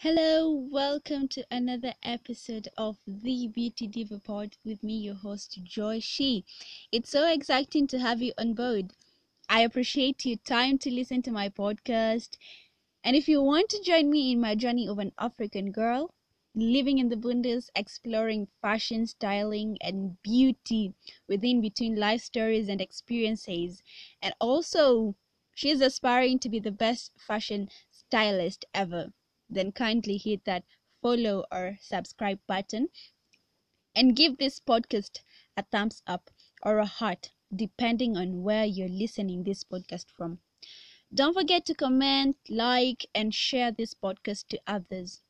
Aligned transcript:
Hello, 0.00 0.50
welcome 0.50 1.26
to 1.28 1.46
another 1.50 1.94
episode 2.02 2.68
of 2.76 2.98
the 3.06 3.48
Beauty 3.48 3.86
Diva 3.86 4.18
Pod 4.18 4.58
with 4.62 4.82
me, 4.82 4.98
your 4.98 5.14
host, 5.14 5.58
Joy 5.64 6.00
She. 6.00 6.44
It's 6.92 7.08
so 7.08 7.26
exciting 7.26 7.86
to 7.86 7.98
have 7.98 8.20
you 8.20 8.34
on 8.36 8.52
board. 8.52 8.92
I 9.48 9.62
appreciate 9.62 10.26
your 10.26 10.36
time 10.36 10.76
to 10.80 10.90
listen 10.90 11.22
to 11.22 11.30
my 11.30 11.48
podcast. 11.48 12.36
And 13.02 13.16
if 13.16 13.26
you 13.26 13.40
want 13.40 13.70
to 13.70 13.82
join 13.82 14.10
me 14.10 14.32
in 14.32 14.40
my 14.40 14.54
journey 14.54 14.86
of 14.86 14.98
an 14.98 15.12
African 15.18 15.72
girl, 15.72 16.10
living 16.54 16.98
in 16.98 17.08
the 17.08 17.16
Bundes, 17.16 17.70
exploring 17.74 18.48
fashion, 18.60 19.06
styling, 19.06 19.78
and 19.80 20.20
beauty 20.22 20.92
within 21.26 21.62
between 21.62 21.96
life 21.96 22.20
stories 22.20 22.68
and 22.68 22.82
experiences, 22.82 23.82
and 24.20 24.34
also 24.42 25.16
she's 25.54 25.80
aspiring 25.80 26.38
to 26.40 26.50
be 26.50 26.58
the 26.58 26.70
best 26.70 27.12
fashion 27.18 27.70
stylist 27.90 28.66
ever 28.74 29.14
then 29.48 29.72
kindly 29.72 30.16
hit 30.16 30.44
that 30.44 30.64
follow 31.02 31.44
or 31.52 31.78
subscribe 31.80 32.40
button 32.46 32.88
and 33.94 34.16
give 34.16 34.38
this 34.38 34.60
podcast 34.60 35.20
a 35.56 35.62
thumbs 35.62 36.02
up 36.06 36.30
or 36.62 36.78
a 36.78 36.86
heart 36.86 37.30
depending 37.54 38.16
on 38.16 38.42
where 38.42 38.64
you're 38.64 38.88
listening 38.88 39.44
this 39.44 39.64
podcast 39.64 40.06
from. 40.10 40.38
Don't 41.14 41.34
forget 41.34 41.64
to 41.66 41.74
comment 41.74 42.36
like 42.48 43.06
and 43.14 43.34
share 43.34 43.70
this 43.72 43.94
podcast 43.94 44.48
to 44.48 44.60
others 44.66 45.22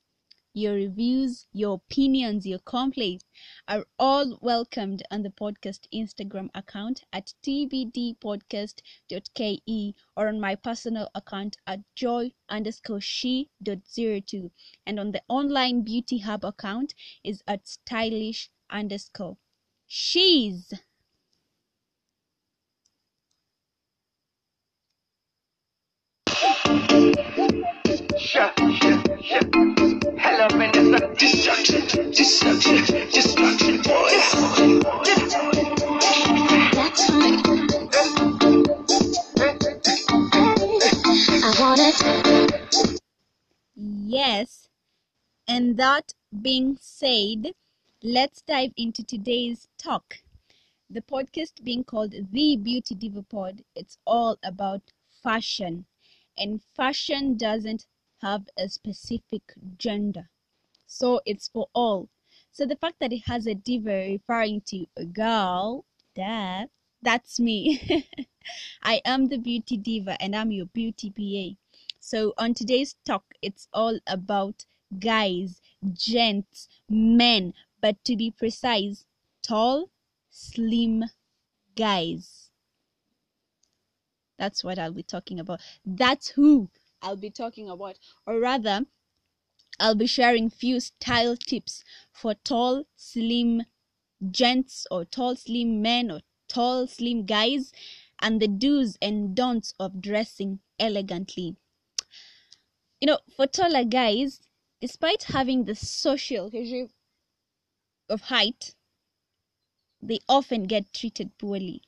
your 0.56 0.72
reviews, 0.72 1.46
your 1.52 1.74
opinions, 1.74 2.46
your 2.46 2.58
complaints 2.60 3.26
are 3.68 3.84
all 3.98 4.38
welcomed 4.40 5.02
on 5.10 5.22
the 5.22 5.28
podcast 5.28 5.80
Instagram 5.92 6.48
account 6.54 7.04
at 7.12 7.34
tbdpodcast.ke 7.42 9.94
or 10.16 10.28
on 10.28 10.40
my 10.40 10.54
personal 10.54 11.10
account 11.14 11.58
at 11.66 11.80
joy 11.94 12.32
underscore 12.48 13.02
she 13.02 13.50
dot 13.62 13.86
zero 13.86 14.18
two 14.18 14.50
and 14.86 14.98
on 14.98 15.12
the 15.12 15.22
online 15.28 15.82
beauty 15.82 16.16
hub 16.18 16.42
account 16.42 16.94
is 17.22 17.42
at 17.46 17.68
stylish 17.68 18.48
underscore 18.70 19.36
she's 19.86 20.72
Shut, 28.18 28.54
shut, 28.80 29.22
shut. 29.22 29.85
Hello, 30.48 30.58
Vanessa. 30.58 31.12
Destruction, 31.16 32.10
destruction, 32.12 32.76
destruction, 33.10 33.82
boys. 33.82 34.30
That's 36.72 37.06
fine. 37.08 37.42
I 41.42 41.50
want 41.58 41.80
it. 41.82 43.00
Yes. 43.74 44.68
And 45.48 45.76
that 45.78 46.14
being 46.40 46.78
said, 46.80 47.50
let's 48.04 48.42
dive 48.42 48.70
into 48.76 49.02
today's 49.02 49.66
talk. 49.78 50.18
The 50.88 51.02
podcast 51.02 51.64
being 51.64 51.82
called 51.82 52.12
The 52.12 52.56
Beauty 52.56 52.94
Diva 52.94 53.24
Pod, 53.24 53.62
it's 53.74 53.98
all 54.06 54.38
about 54.44 54.92
fashion. 55.24 55.86
And 56.38 56.62
fashion 56.76 57.36
doesn't 57.36 57.88
have 58.20 58.48
a 58.56 58.68
specific 58.68 59.42
gender. 59.76 60.28
So 60.86 61.20
it's 61.26 61.48
for 61.48 61.68
all. 61.74 62.08
So 62.52 62.64
the 62.64 62.76
fact 62.76 62.96
that 63.00 63.12
it 63.12 63.26
has 63.26 63.46
a 63.46 63.54
diva 63.54 63.90
referring 63.90 64.62
to 64.66 64.86
a 64.96 65.04
girl, 65.04 65.84
that 66.14 66.70
that's 67.02 67.38
me. 67.38 68.08
I 68.82 69.00
am 69.04 69.28
the 69.28 69.38
beauty 69.38 69.76
diva 69.76 70.20
and 70.20 70.34
I'm 70.34 70.50
your 70.52 70.66
beauty 70.66 71.10
PA. 71.10 71.56
So 72.00 72.34
on 72.38 72.54
today's 72.54 72.96
talk, 73.04 73.24
it's 73.42 73.68
all 73.72 73.98
about 74.06 74.64
guys, 74.98 75.60
gents, 75.92 76.68
men, 76.88 77.52
but 77.80 78.02
to 78.04 78.16
be 78.16 78.30
precise, 78.30 79.04
tall, 79.42 79.90
slim 80.30 81.04
guys. 81.76 82.50
That's 84.38 84.62
what 84.62 84.78
I'll 84.78 84.92
be 84.92 85.02
talking 85.02 85.40
about. 85.40 85.60
That's 85.84 86.28
who 86.28 86.70
I'll 87.02 87.16
be 87.16 87.30
talking 87.30 87.68
about. 87.68 87.98
Or 88.26 88.38
rather, 88.38 88.86
I'll 89.78 89.94
be 89.94 90.06
sharing 90.06 90.48
few 90.48 90.80
style 90.80 91.36
tips 91.36 91.84
for 92.12 92.34
tall, 92.34 92.84
slim 92.96 93.62
gents 94.30 94.86
or 94.90 95.04
tall, 95.04 95.36
slim 95.36 95.82
men 95.82 96.10
or 96.10 96.20
tall, 96.48 96.86
slim 96.86 97.26
guys 97.26 97.72
and 98.20 98.40
the 98.40 98.48
do's 98.48 98.96
and 99.02 99.34
don'ts 99.34 99.74
of 99.78 100.00
dressing 100.00 100.60
elegantly. 100.78 101.56
You 103.00 103.08
know, 103.08 103.18
for 103.36 103.46
taller 103.46 103.84
guys, 103.84 104.40
despite 104.80 105.24
having 105.24 105.64
the 105.64 105.74
social 105.74 106.48
issue 106.54 106.88
of 108.08 108.22
height, 108.22 108.74
they 110.00 110.20
often 110.28 110.64
get 110.64 110.92
treated 110.92 111.36
poorly. 111.38 111.82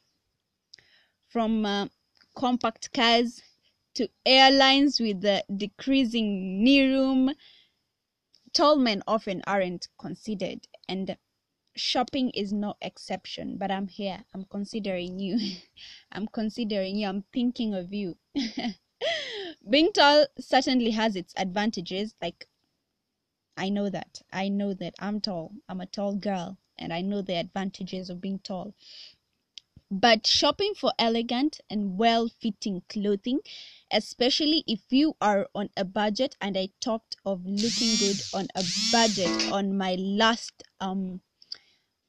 From 1.28 1.64
uh, 1.64 1.88
compact 2.34 2.92
cars 2.92 3.42
to 3.94 4.08
airlines 4.26 5.00
with 5.00 5.22
the 5.22 5.44
decreasing 5.54 6.62
knee 6.62 6.86
room, 6.86 7.34
tall 8.52 8.76
men 8.76 9.02
often 9.06 9.42
aren't 9.46 9.88
considered, 9.98 10.66
and 10.88 11.16
shopping 11.76 12.30
is 12.30 12.52
no 12.52 12.74
exception. 12.80 13.56
But 13.58 13.70
I'm 13.70 13.88
here, 13.88 14.24
I'm 14.34 14.44
considering 14.44 15.18
you, 15.18 15.56
I'm 16.12 16.26
considering 16.28 16.96
you, 16.96 17.08
I'm 17.08 17.24
thinking 17.32 17.74
of 17.74 17.92
you. 17.92 18.16
Being 19.70 19.92
tall 19.92 20.26
certainly 20.38 20.90
has 20.92 21.16
its 21.16 21.34
advantages, 21.36 22.14
like 22.22 22.48
I 23.56 23.70
know 23.70 23.90
that. 23.90 24.22
I 24.32 24.48
know 24.48 24.72
that 24.74 24.94
I'm 25.00 25.20
tall. 25.20 25.52
I'm 25.68 25.80
a 25.80 25.86
tall 25.86 26.14
girl 26.14 26.58
and 26.78 26.92
I 26.92 27.00
know 27.00 27.22
the 27.22 27.34
advantages 27.34 28.08
of 28.08 28.20
being 28.20 28.38
tall. 28.38 28.74
But 29.90 30.26
shopping 30.26 30.74
for 30.74 30.92
elegant 30.98 31.60
and 31.70 31.96
well 31.98 32.28
fitting 32.28 32.82
clothing, 32.88 33.40
especially 33.90 34.62
if 34.66 34.92
you 34.92 35.16
are 35.20 35.48
on 35.54 35.70
a 35.76 35.84
budget, 35.84 36.36
and 36.40 36.56
I 36.58 36.70
talked 36.80 37.16
of 37.24 37.44
looking 37.46 37.96
good 37.96 38.20
on 38.34 38.48
a 38.54 38.62
budget 38.92 39.50
on 39.50 39.76
my 39.76 39.94
last 39.94 40.62
um 40.80 41.22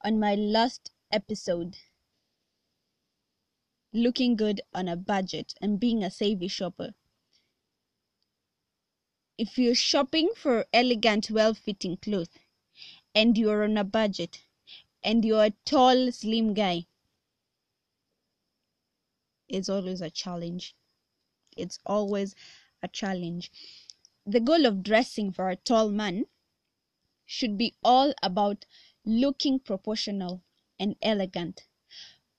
on 0.04 0.20
my 0.20 0.34
last 0.34 0.90
episode. 1.10 1.78
Looking 3.94 4.36
good 4.36 4.60
on 4.74 4.86
a 4.86 4.96
budget 4.96 5.54
and 5.62 5.80
being 5.80 6.04
a 6.04 6.10
savvy 6.10 6.48
shopper. 6.48 6.94
If 9.38 9.56
you're 9.56 9.74
shopping 9.74 10.30
for 10.36 10.66
elegant, 10.72 11.30
well 11.30 11.54
fitting 11.54 11.96
clothes 11.96 12.28
and 13.14 13.38
you're 13.38 13.64
on 13.64 13.78
a 13.78 13.84
budget 13.84 14.42
and 15.02 15.24
you're 15.24 15.46
a 15.46 15.54
tall, 15.64 16.12
slim 16.12 16.52
guy, 16.52 16.86
it's 19.50 19.68
always 19.68 20.00
a 20.00 20.10
challenge. 20.10 20.74
It's 21.56 21.78
always 21.84 22.34
a 22.82 22.88
challenge. 22.88 23.50
The 24.24 24.40
goal 24.40 24.64
of 24.64 24.82
dressing 24.82 25.32
for 25.32 25.50
a 25.50 25.56
tall 25.56 25.90
man 25.90 26.26
should 27.26 27.58
be 27.58 27.74
all 27.82 28.14
about 28.22 28.64
looking 29.04 29.58
proportional 29.58 30.42
and 30.78 30.96
elegant. 31.02 31.66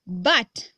But 0.06 0.72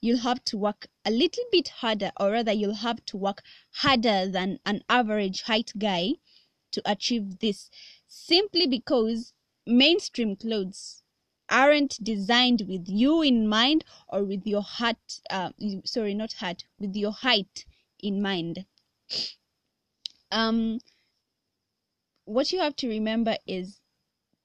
you'll 0.00 0.18
have 0.18 0.44
to 0.44 0.56
work 0.56 0.88
a 1.04 1.10
little 1.10 1.44
bit 1.50 1.68
harder, 1.68 2.12
or 2.18 2.30
rather, 2.30 2.52
you'll 2.52 2.74
have 2.74 3.04
to 3.06 3.16
work 3.16 3.42
harder 3.72 4.28
than 4.28 4.60
an 4.64 4.82
average 4.88 5.42
height 5.42 5.72
guy 5.78 6.14
to 6.72 6.82
achieve 6.84 7.40
this 7.40 7.70
simply 8.06 8.66
because 8.66 9.34
mainstream 9.66 10.36
clothes 10.36 10.99
aren't 11.50 12.02
designed 12.02 12.62
with 12.68 12.88
you 12.88 13.22
in 13.22 13.48
mind 13.48 13.84
or 14.08 14.24
with 14.24 14.46
your 14.46 14.62
heart 14.62 15.20
uh, 15.28 15.50
sorry 15.84 16.14
not 16.14 16.32
heart 16.34 16.64
with 16.78 16.94
your 16.96 17.12
height 17.12 17.64
in 17.98 18.22
mind. 18.22 18.64
Um 20.30 20.80
what 22.24 22.52
you 22.52 22.60
have 22.60 22.76
to 22.76 22.88
remember 22.88 23.36
is 23.46 23.80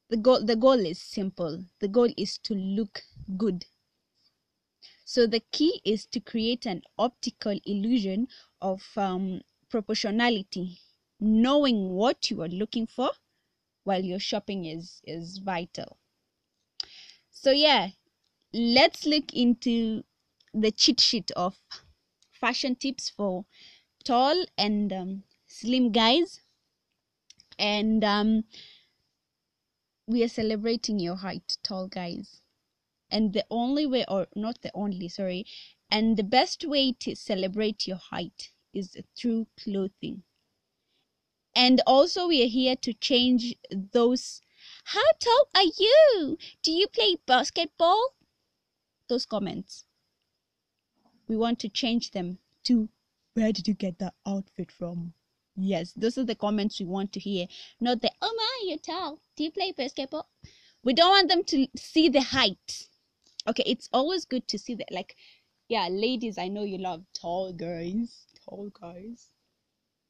the 0.10 0.18
goal 0.18 0.44
the 0.44 0.56
goal 0.56 0.86
is 0.86 1.00
simple. 1.00 1.66
The 1.80 1.88
goal 1.88 2.12
is 2.18 2.38
to 2.40 2.54
look 2.54 3.04
good. 3.38 3.66
So 5.06 5.28
the 5.28 5.42
key 5.52 5.82
is 5.86 6.06
to 6.08 6.20
create 6.20 6.66
an 6.66 6.82
optical 6.98 7.60
illusion 7.66 8.28
of 8.60 8.84
um, 8.98 9.42
proportionality 9.70 10.80
knowing 11.20 11.90
what 11.90 12.30
you 12.30 12.42
are 12.42 12.50
looking 12.50 12.88
for 12.88 13.12
while 13.84 14.04
your 14.04 14.20
shopping 14.20 14.66
is 14.66 15.02
is 15.06 15.38
vital 15.38 15.98
so 17.36 17.52
yeah 17.52 17.90
let's 18.54 19.06
look 19.06 19.34
into 19.34 20.04
the 20.54 20.72
cheat 20.72 21.00
sheet 21.00 21.30
of 21.36 21.56
fashion 22.32 22.76
tips 22.76 23.10
for 23.10 23.46
tall 24.06 24.46
and 24.58 24.94
um, 24.94 25.24
slim 25.48 25.92
guys. 25.92 26.42
And 27.58 28.04
um, 28.04 28.44
we 30.08 30.24
are 30.24 30.30
celebrating 30.30 31.00
your 31.00 31.16
height 31.16 31.58
tall 31.64 31.88
guys. 31.88 32.42
And 33.10 33.34
the 33.34 33.46
only 33.50 33.86
way 33.86 34.06
or 34.08 34.28
not 34.36 34.62
the 34.62 34.72
only 34.74 35.10
sorry. 35.10 35.46
And 35.90 36.18
the 36.18 36.24
best 36.24 36.66
way 36.66 36.94
to 37.00 37.16
celebrate 37.16 37.88
your 37.88 37.98
height 37.98 38.50
is 38.74 38.98
through 39.18 39.48
clothing. 39.60 40.24
And 41.56 41.82
also, 41.88 42.28
we 42.28 42.44
are 42.44 42.48
here 42.48 42.76
to 42.78 42.94
change 42.94 43.56
those. 43.72 44.42
How 44.90 45.02
tall 45.20 45.48
are 45.56 45.64
you? 45.64 46.38
Do 46.62 46.72
you 46.72 46.88
play 46.88 47.18
basketball? 47.26 48.14
Those 49.10 49.26
comments. 49.26 49.86
We 51.28 51.36
want 51.36 51.58
to 51.60 51.70
change 51.70 52.12
them 52.12 52.38
to 52.66 52.90
where 53.34 53.52
did 53.52 53.68
you 53.68 53.74
get 53.74 53.98
that 53.98 54.14
outfit 54.28 54.72
from? 54.72 55.14
Yes, 55.56 55.92
those 55.94 56.20
are 56.20 56.24
the 56.24 56.36
comments 56.36 56.80
we 56.80 56.86
want 56.86 57.14
to 57.14 57.20
hear. 57.20 57.48
Not 57.82 58.02
the, 58.02 58.12
oh 58.22 58.34
my, 58.38 58.70
you're 58.70 58.78
tall. 58.78 59.20
Do 59.36 59.44
you 59.44 59.52
play 59.52 59.72
basketball? 59.72 60.30
We 60.84 60.94
don't 60.94 61.10
want 61.10 61.30
them 61.30 61.44
to 61.46 61.68
see 61.76 62.08
the 62.08 62.22
height. 62.22 62.88
Okay, 63.48 63.64
it's 63.66 63.90
always 63.92 64.26
good 64.26 64.48
to 64.50 64.60
see 64.60 64.76
that. 64.76 64.92
Like, 64.92 65.16
yeah, 65.68 65.88
ladies, 65.90 66.38
I 66.38 66.48
know 66.48 66.64
you 66.64 66.78
love 66.78 67.06
tall 67.14 67.54
guys. 67.54 68.26
Tall 68.48 68.70
guys. 68.80 69.32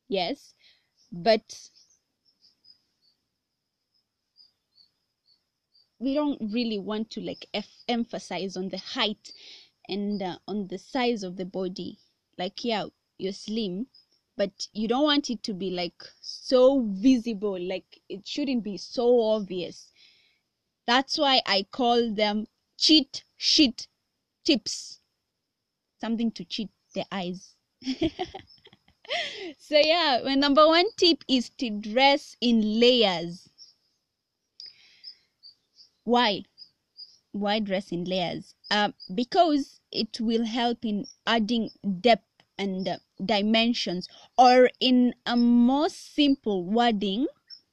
Yes, 0.10 0.54
but 1.12 1.70
we 6.00 6.14
don't 6.14 6.42
really 6.52 6.80
want 6.80 7.10
to 7.12 7.22
like 7.22 7.48
f- 7.54 7.84
emphasize 7.88 8.56
on 8.58 8.70
the 8.70 8.78
height 8.78 9.32
and 9.88 10.22
uh, 10.22 10.38
on 10.48 10.68
the 10.68 10.78
size 10.78 11.24
of 11.24 11.38
the 11.38 11.46
body. 11.46 12.00
Like 12.38 12.64
yeah 12.66 12.86
you're 13.18 13.34
slim 13.34 13.88
but 14.38 14.68
you 14.74 14.88
don't 14.88 15.04
want 15.06 15.30
it 15.30 15.42
to 15.44 15.54
be 15.54 15.72
like 15.72 16.04
so 16.22 16.82
visible. 16.90 17.60
Like 17.60 18.02
it 18.10 18.28
shouldn't 18.28 18.64
be 18.64 18.78
so 18.78 19.22
obvious. 19.22 19.92
That's 20.88 21.18
why 21.18 21.42
i 21.46 21.64
call 21.72 22.12
them 22.14 22.48
cheat 22.78 23.24
sheet 23.38 23.88
tips. 24.46 25.02
Something 26.00 26.32
to 26.32 26.46
cheat 26.46 26.70
the 26.94 27.06
eyes. 27.12 27.56
So 29.58 29.78
yeah 29.78 30.22
my 30.24 30.36
number 30.36 30.66
one 30.68 30.86
tip 30.98 31.24
is 31.28 31.50
to 31.58 31.70
dress 31.70 32.38
in 32.40 32.80
layers 32.80 33.50
why 36.06 36.44
why 37.32 37.60
dress 37.60 37.92
in 37.92 38.06
layers? 38.06 38.56
Uh, 38.72 38.92
because 39.14 39.82
it 39.92 40.22
will 40.22 40.46
help 40.46 40.86
in 40.86 41.06
adding 41.28 41.70
depth 42.00 42.24
and 42.58 42.88
uh, 42.88 42.98
dimensions 43.26 44.08
or 44.38 44.70
in 44.80 45.14
a 45.26 45.36
more 45.36 45.90
simple 45.90 46.64
wording 46.64 47.28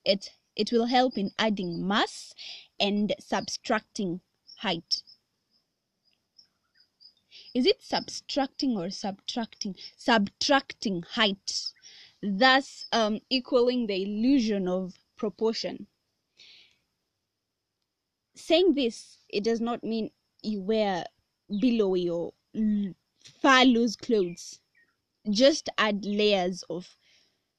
it 0.05 0.31
it 0.57 0.73
will 0.73 0.87
help 0.87 1.17
in 1.17 1.31
adding 1.39 1.87
mass 1.87 2.35
and 2.81 3.15
subtracting 3.21 4.21
height. 4.59 5.03
Is 7.55 7.67
it 7.67 7.83
subtracting 7.83 8.77
or 8.77 8.91
subtracting? 8.91 9.77
Subtracting 9.97 11.03
height. 11.03 11.73
Thus 12.23 12.87
um, 12.93 13.21
equaling 13.31 13.87
the 13.87 14.03
illusion 14.03 14.69
of 14.69 14.95
proportion 15.17 15.87
saying 18.35 18.75
this 18.75 19.19
it 19.29 19.45
does 19.45 19.61
not 19.61 19.85
mean 19.85 20.11
you 20.43 20.61
wear 20.61 21.05
billowy 21.61 22.09
or 22.09 22.33
far 23.25 23.65
loose 23.65 23.97
clothes. 23.97 24.61
Just 25.31 25.69
add 25.79 26.05
layers 26.05 26.63
of 26.65 26.97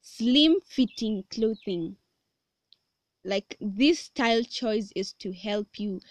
slim 0.01 0.59
fitting 0.61 1.23
clothing. 1.29 1.97
Like 3.23 3.55
this 3.61 3.99
style 3.99 4.43
choice 4.43 4.91
is 4.95 5.13
to 5.13 5.31
help 5.31 5.79
you 5.79 6.01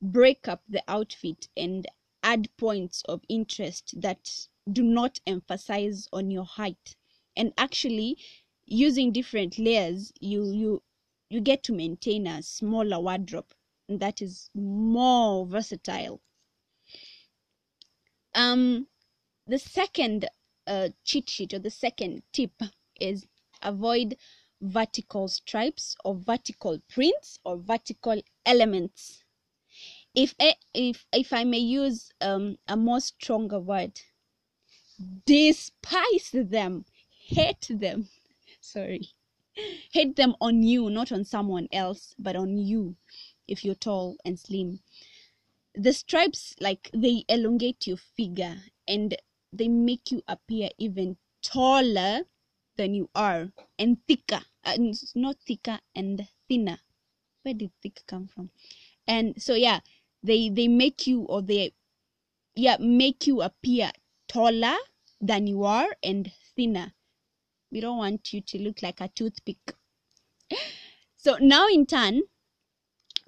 break 0.00 0.48
up 0.48 0.62
the 0.68 0.82
outfit 0.86 1.48
and 1.56 1.86
add 2.22 2.54
points 2.56 3.02
of 3.08 3.22
interest 3.28 4.00
that 4.00 4.48
do 4.70 4.82
not 4.82 5.20
emphasize 5.26 6.08
on 6.12 6.30
your 6.30 6.44
height. 6.44 6.96
And 7.36 7.52
actually 7.58 8.18
using 8.66 9.12
different 9.12 9.58
layers 9.58 10.12
you 10.20 10.50
you 10.52 10.82
you 11.28 11.40
get 11.40 11.62
to 11.64 11.72
maintain 11.72 12.26
a 12.26 12.42
smaller 12.42 13.00
wardrobe 13.00 13.52
that 13.88 14.22
is 14.22 14.50
more 14.54 15.46
versatile. 15.46 16.20
Um 18.34 18.86
the 19.46 19.58
second 19.58 20.28
uh, 20.66 20.88
cheat 21.04 21.28
sheet 21.28 21.52
or 21.52 21.58
the 21.58 21.70
second 21.70 22.22
tip 22.32 22.52
is 23.00 23.26
avoid 23.62 24.16
vertical 24.60 25.28
stripes 25.28 25.96
or 26.04 26.14
vertical 26.14 26.80
prints 26.88 27.38
or 27.44 27.58
vertical 27.58 28.20
elements. 28.46 29.22
If 30.14 30.34
I, 30.40 30.54
if 30.72 31.04
if 31.12 31.32
i 31.32 31.44
may 31.44 31.58
use 31.58 32.10
um, 32.20 32.56
a 32.68 32.76
more 32.76 33.00
stronger 33.00 33.58
word 33.58 34.00
despise 35.26 36.30
them 36.32 36.84
hate 37.26 37.66
them. 37.68 38.08
Sorry. 38.60 39.08
Hate 39.92 40.16
them 40.16 40.34
on 40.40 40.62
you 40.62 40.88
not 40.90 41.12
on 41.12 41.24
someone 41.24 41.68
else 41.72 42.14
but 42.18 42.36
on 42.36 42.56
you 42.56 42.96
if 43.48 43.64
you're 43.64 43.74
tall 43.74 44.16
and 44.24 44.38
slim. 44.38 44.80
The 45.74 45.92
stripes 45.92 46.54
like 46.60 46.90
they 46.94 47.24
elongate 47.28 47.86
your 47.86 47.96
figure 47.96 48.56
and 48.86 49.16
they 49.52 49.68
make 49.68 50.10
you 50.10 50.22
appear 50.28 50.70
even 50.78 51.16
taller 51.42 52.22
than 52.76 52.94
you 52.94 53.10
are 53.14 53.52
and 53.78 53.98
thicker 54.06 54.40
uh, 54.64 54.76
not 55.14 55.36
thicker 55.46 55.78
and 55.94 56.26
thinner. 56.48 56.78
Where 57.42 57.54
did 57.54 57.70
thick 57.82 58.02
come 58.06 58.28
from? 58.28 58.50
And 59.06 59.40
so 59.40 59.54
yeah 59.54 59.80
they 60.22 60.48
they 60.48 60.68
make 60.68 61.06
you 61.06 61.22
or 61.22 61.42
they 61.42 61.72
yeah 62.54 62.76
make 62.80 63.26
you 63.26 63.42
appear 63.42 63.92
taller 64.28 64.76
than 65.20 65.46
you 65.46 65.64
are 65.64 65.88
and 66.02 66.32
thinner. 66.56 66.92
We 67.70 67.80
don't 67.80 67.98
want 67.98 68.32
you 68.32 68.40
to 68.40 68.58
look 68.58 68.82
like 68.82 69.00
a 69.00 69.08
toothpick. 69.08 69.74
So 71.16 71.38
now 71.40 71.68
in 71.68 71.86
turn 71.86 72.20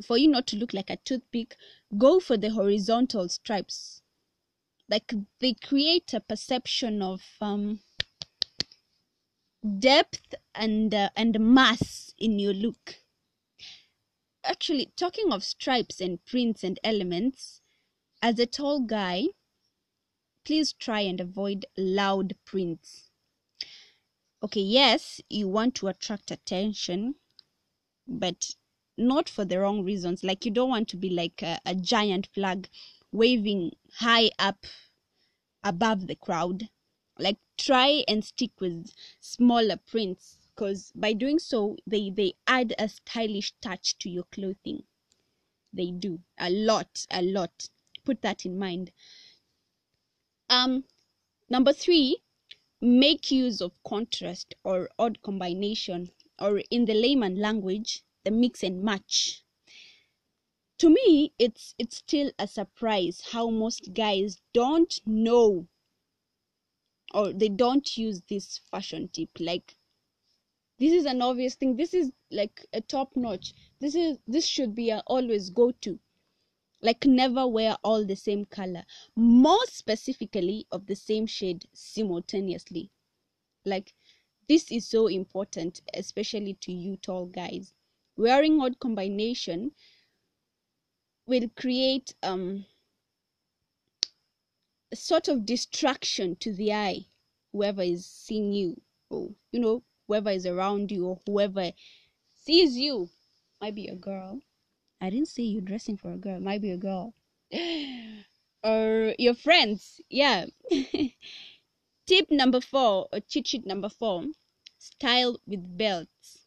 for 0.04 0.18
you 0.18 0.28
not 0.28 0.46
to 0.48 0.56
look 0.56 0.74
like 0.74 0.90
a 0.90 0.96
toothpick 0.96 1.56
go 1.96 2.20
for 2.20 2.36
the 2.36 2.50
horizontal 2.50 3.28
stripes. 3.28 4.02
Like 4.88 5.12
they 5.40 5.54
create 5.54 6.12
a 6.12 6.20
perception 6.20 7.02
of 7.02 7.22
um, 7.40 7.80
depth 9.78 10.34
and 10.54 10.94
uh, 10.94 11.10
and 11.16 11.40
mass 11.40 12.14
in 12.18 12.38
your 12.38 12.54
look. 12.54 12.96
Actually 14.44 14.92
talking 14.96 15.32
of 15.32 15.42
stripes 15.42 16.00
and 16.00 16.24
prints 16.24 16.62
and 16.62 16.78
elements 16.84 17.60
as 18.22 18.38
a 18.38 18.46
tall 18.46 18.80
guy 18.80 19.26
please 20.44 20.72
try 20.72 21.00
and 21.00 21.20
avoid 21.20 21.66
loud 21.76 22.36
prints. 22.44 23.10
Okay 24.42 24.60
yes 24.60 25.20
you 25.28 25.48
want 25.48 25.74
to 25.76 25.88
attract 25.88 26.30
attention 26.30 27.16
but 28.06 28.54
not 28.96 29.28
for 29.28 29.44
the 29.44 29.60
wrong 29.60 29.82
reasons. 29.84 30.24
Like 30.24 30.44
you 30.44 30.50
don't 30.50 30.70
want 30.70 30.88
to 30.88 30.96
be 30.96 31.10
like 31.10 31.42
a, 31.42 31.60
a 31.66 31.74
giant 31.74 32.28
flag 32.32 32.68
waving 33.12 33.72
high 33.98 34.30
up 34.38 34.66
above 35.62 36.06
the 36.06 36.16
crowd. 36.16 36.68
Like 37.18 37.38
try 37.58 38.04
and 38.08 38.24
stick 38.24 38.52
with 38.60 38.92
smaller 39.20 39.76
prints 39.76 40.38
because 40.54 40.92
by 40.94 41.12
doing 41.12 41.38
so 41.38 41.76
they 41.86 42.10
they 42.10 42.34
add 42.46 42.74
a 42.78 42.88
stylish 42.88 43.52
touch 43.60 43.98
to 43.98 44.10
your 44.10 44.24
clothing. 44.24 44.84
They 45.72 45.90
do. 45.90 46.20
A 46.38 46.50
lot 46.50 47.06
a 47.10 47.22
lot. 47.22 47.68
Put 48.04 48.22
that 48.22 48.44
in 48.46 48.58
mind. 48.58 48.92
Um 50.48 50.84
number 51.48 51.72
3 51.72 52.22
make 52.80 53.30
use 53.30 53.60
of 53.60 53.72
contrast 53.84 54.54
or 54.62 54.90
odd 54.98 55.22
combination 55.22 56.10
or 56.38 56.62
in 56.70 56.84
the 56.84 56.94
layman 56.94 57.36
language 57.36 58.02
the 58.26 58.32
mix 58.32 58.64
and 58.64 58.82
match. 58.82 59.44
To 60.78 60.90
me 60.90 61.32
it's 61.38 61.76
it's 61.78 61.98
still 61.98 62.32
a 62.40 62.48
surprise 62.48 63.22
how 63.30 63.50
most 63.50 63.94
guys 63.94 64.40
don't 64.52 64.98
know 65.06 65.68
or 67.14 67.32
they 67.32 67.48
don't 67.48 67.96
use 67.96 68.22
this 68.28 68.58
fashion 68.68 69.08
tip. 69.12 69.30
Like 69.38 69.76
this 70.80 70.92
is 70.92 71.06
an 71.06 71.22
obvious 71.22 71.54
thing. 71.54 71.76
This 71.76 71.94
is 71.94 72.10
like 72.32 72.66
a 72.72 72.80
top 72.80 73.14
notch. 73.14 73.54
This 73.78 73.94
is 73.94 74.18
this 74.26 74.44
should 74.44 74.74
be 74.74 74.90
a 74.90 75.04
always 75.06 75.50
go 75.50 75.70
to 75.82 76.00
like 76.82 77.06
never 77.06 77.46
wear 77.46 77.76
all 77.84 78.04
the 78.04 78.16
same 78.16 78.44
color. 78.44 78.84
More 79.14 79.64
specifically 79.66 80.66
of 80.72 80.86
the 80.86 80.96
same 80.96 81.26
shade 81.28 81.68
simultaneously. 81.72 82.90
Like 83.64 83.94
this 84.48 84.72
is 84.72 84.84
so 84.84 85.06
important 85.06 85.80
especially 85.94 86.54
to 86.54 86.72
you 86.72 86.96
tall 86.96 87.26
guys 87.26 87.72
wearing 88.16 88.60
odd 88.60 88.78
combination 88.78 89.72
will 91.26 91.48
create 91.56 92.14
um 92.22 92.64
a 94.92 94.96
sort 94.96 95.28
of 95.28 95.44
distraction 95.44 96.36
to 96.36 96.52
the 96.52 96.72
eye 96.72 97.06
whoever 97.52 97.82
is 97.82 98.06
seeing 98.06 98.52
you 98.52 98.80
or 99.10 99.30
you 99.50 99.60
know 99.60 99.82
whoever 100.06 100.30
is 100.30 100.46
around 100.46 100.90
you 100.92 101.06
or 101.06 101.20
whoever 101.26 101.72
sees 102.46 102.76
you. 102.76 103.10
Might 103.60 103.74
be 103.74 103.88
a 103.88 103.94
girl. 103.94 104.40
I 105.00 105.10
didn't 105.10 105.28
say 105.28 105.42
you 105.42 105.60
dressing 105.60 105.96
for 105.96 106.12
a 106.12 106.16
girl. 106.16 106.40
Might 106.40 106.62
be 106.62 106.70
a 106.70 106.76
girl. 106.76 107.14
Or 108.64 109.14
your 109.16 109.34
friends. 109.34 110.00
Yeah. 110.10 110.46
Tip 112.06 112.30
number 112.30 112.60
four 112.60 113.06
or 113.12 113.20
cheat 113.20 113.46
sheet 113.46 113.64
number 113.64 113.88
four 113.88 114.24
style 114.78 115.38
with 115.46 115.78
belts 115.78 116.45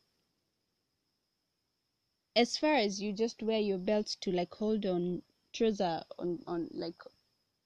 as 2.36 2.58
far 2.58 2.76
as 2.76 3.02
you 3.02 3.14
just 3.14 3.44
wear 3.44 3.60
your 3.60 3.78
belt 3.78 4.08
to 4.22 4.32
like 4.32 4.54
hold 4.56 4.86
on 4.86 5.22
trouser 5.54 6.04
on 6.18 6.40
on 6.48 6.68
like 6.74 7.02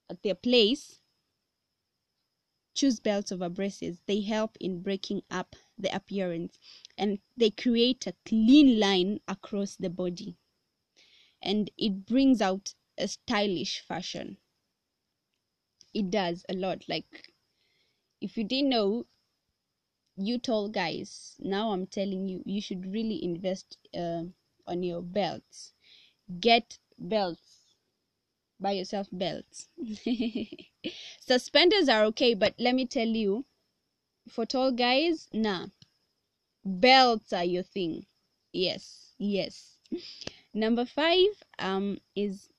at 0.10 0.22
their 0.24 0.36
place 0.36 1.02
choose 2.76 3.00
belts 3.00 3.32
over 3.32 3.50
braces. 3.50 4.02
They 4.06 4.22
help 4.22 4.58
in 4.60 4.82
breaking 4.82 5.24
up 5.30 5.56
the 5.78 5.94
appearance 5.96 6.60
and 6.98 7.20
they 7.36 7.50
create 7.50 8.06
a 8.08 8.14
clean 8.26 8.80
line 8.80 9.20
across 9.28 9.76
the 9.76 9.90
body. 9.90 10.38
And 11.42 11.70
it 11.78 12.06
brings 12.06 12.42
out 12.42 12.74
a 12.98 13.08
stylish 13.08 13.80
fashion. 13.82 14.38
It 15.94 16.10
does 16.12 16.46
a 16.50 16.54
lot 16.54 16.88
like 16.90 17.32
if 18.22 18.38
you 18.38 18.44
didn't 18.44 18.70
know 18.70 19.06
you 20.18 20.38
tall 20.40 20.70
guys 20.70 21.36
now 21.40 21.72
i'm 21.72 21.86
telling 21.86 22.28
you 22.28 22.42
you 22.46 22.60
should 22.62 22.86
really 22.92 23.24
invest 23.24 23.78
uh, 23.96 24.24
on 24.68 24.84
your 24.84 25.02
belts. 25.02 25.74
Get 26.40 26.80
belts. 26.98 27.60
Buy 28.60 28.72
yourself 28.74 29.08
belts. 29.12 29.68
Suspenders 31.20 31.90
are 31.90 32.04
okay 32.06 32.34
but 32.34 32.54
let 32.58 32.76
me 32.76 32.86
tell 32.86 33.08
you 33.08 33.46
for 34.30 34.46
tall 34.46 34.72
guys 34.72 35.28
nah. 35.34 35.68
Belts 36.64 37.34
are 37.34 37.44
your 37.44 37.64
thing. 37.64 38.06
Yes 38.52 39.14
yes. 39.18 39.80
Number 40.54 40.86
five 40.86 41.44
um 41.60 42.00
is 42.16 42.50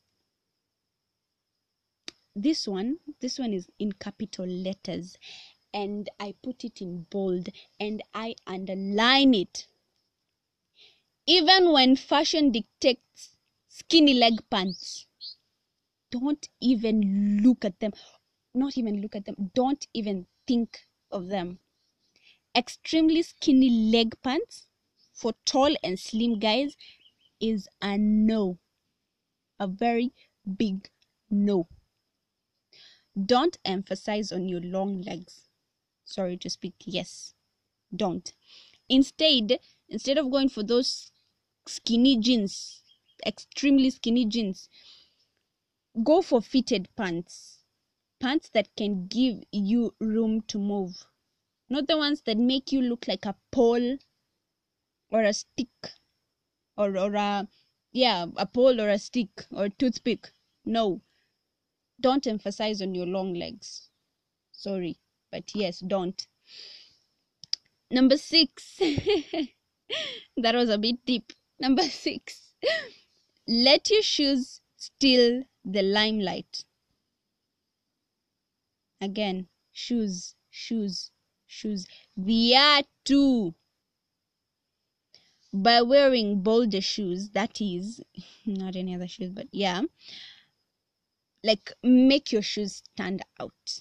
this 2.36 2.66
one. 2.66 2.98
This 3.20 3.38
one 3.38 3.52
is 3.52 3.68
in 3.78 3.92
capital 3.92 4.46
letters 4.46 5.16
and 5.74 6.08
i 6.20 6.32
put 6.42 6.64
it 6.64 6.80
in 6.80 7.04
bold 7.10 7.48
and 7.80 8.00
i 8.14 8.34
underline 8.46 9.34
it 9.34 9.66
even 11.26 11.72
when 11.72 11.96
fashion 11.96 12.50
dictates 12.50 13.36
skinny 13.68 14.14
leg 14.14 14.34
pants 14.50 15.06
don't 16.14 16.48
even 16.60 17.40
look 17.42 17.64
at 17.64 17.80
them. 17.80 17.92
Not 18.54 18.78
even 18.78 19.00
look 19.00 19.16
at 19.16 19.24
them. 19.24 19.50
Don't 19.52 19.84
even 19.92 20.26
think 20.46 20.78
of 21.10 21.26
them. 21.26 21.58
Extremely 22.54 23.22
skinny 23.22 23.68
leg 23.68 24.14
pants 24.22 24.68
for 25.12 25.32
tall 25.44 25.74
and 25.82 25.98
slim 25.98 26.38
guys 26.38 26.76
is 27.40 27.68
a 27.82 27.98
no. 27.98 28.58
A 29.58 29.66
very 29.66 30.12
big 30.56 30.88
no. 31.28 31.66
Don't 33.20 33.58
emphasize 33.64 34.30
on 34.30 34.48
your 34.48 34.60
long 34.60 35.02
legs. 35.02 35.48
Sorry 36.04 36.36
to 36.36 36.48
speak. 36.48 36.74
Yes. 36.84 37.34
Don't. 37.94 38.32
Instead 38.88 39.58
instead 39.88 40.16
of 40.16 40.30
going 40.30 40.48
for 40.48 40.62
those 40.62 41.10
skinny 41.66 42.18
jeans 42.18 42.82
extremely 43.26 43.90
skinny 43.90 44.24
jeans 44.26 44.68
go 46.02 46.22
for 46.22 46.40
fitted 46.40 46.88
pants. 46.96 47.60
Pants 48.20 48.48
that 48.50 48.74
can 48.76 49.06
give 49.06 49.44
you 49.52 49.94
room 50.00 50.42
to 50.48 50.58
move. 50.58 51.06
Not 51.68 51.86
the 51.86 51.96
ones 51.96 52.22
that 52.22 52.38
make 52.38 52.72
you 52.72 52.80
look 52.80 53.06
like 53.06 53.26
a 53.26 53.36
pole 53.52 53.98
or 55.10 55.22
a 55.22 55.32
stick 55.32 55.92
or 56.76 56.96
or 56.96 57.14
a 57.14 57.48
yeah 57.92 58.26
a 58.36 58.46
pole 58.46 58.80
or 58.80 58.88
a 58.88 58.98
stick 58.98 59.46
or 59.50 59.66
a 59.66 59.70
toothpick. 59.70 60.32
No. 60.64 61.00
Don't 62.00 62.26
emphasize 62.26 62.82
on 62.82 62.94
your 62.94 63.06
long 63.06 63.34
legs. 63.34 63.90
Sorry 64.52 64.98
but 65.30 65.54
yes 65.54 65.80
don't. 65.80 66.26
Number 67.90 68.16
six. 68.16 68.80
That 70.36 70.54
was 70.54 70.70
a 70.70 70.78
bit 70.78 71.04
deep 71.04 71.32
number 71.58 71.82
six. 72.04 72.52
Let 73.46 73.90
your 73.90 74.02
shoes 74.02 74.60
steal 74.76 75.44
the 75.64 75.82
limelight. 75.82 76.64
Again 79.00 79.48
shoes 79.72 80.34
shoes 80.50 81.10
shoes. 81.46 81.86
Viatu 82.18 83.54
by 85.52 85.82
wearing 85.82 86.42
bolder 86.42 86.80
shoes 86.80 87.30
that 87.30 87.60
is 87.60 88.00
not 88.46 88.74
any 88.74 88.94
other 88.94 89.06
shoes 89.06 89.30
but 89.30 89.46
yeah 89.52 89.82
like 91.44 91.72
make 91.82 92.32
your 92.32 92.42
shoes 92.42 92.82
stand 92.92 93.22
out 93.38 93.80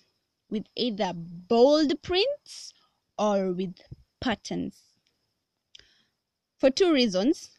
with 0.49 0.65
either 0.75 1.13
bold 1.15 1.91
prints 2.03 2.73
or 3.17 3.53
with 3.53 3.75
patterns. 4.19 4.83
For 6.59 6.69
two 6.69 6.93
reasons 6.93 7.57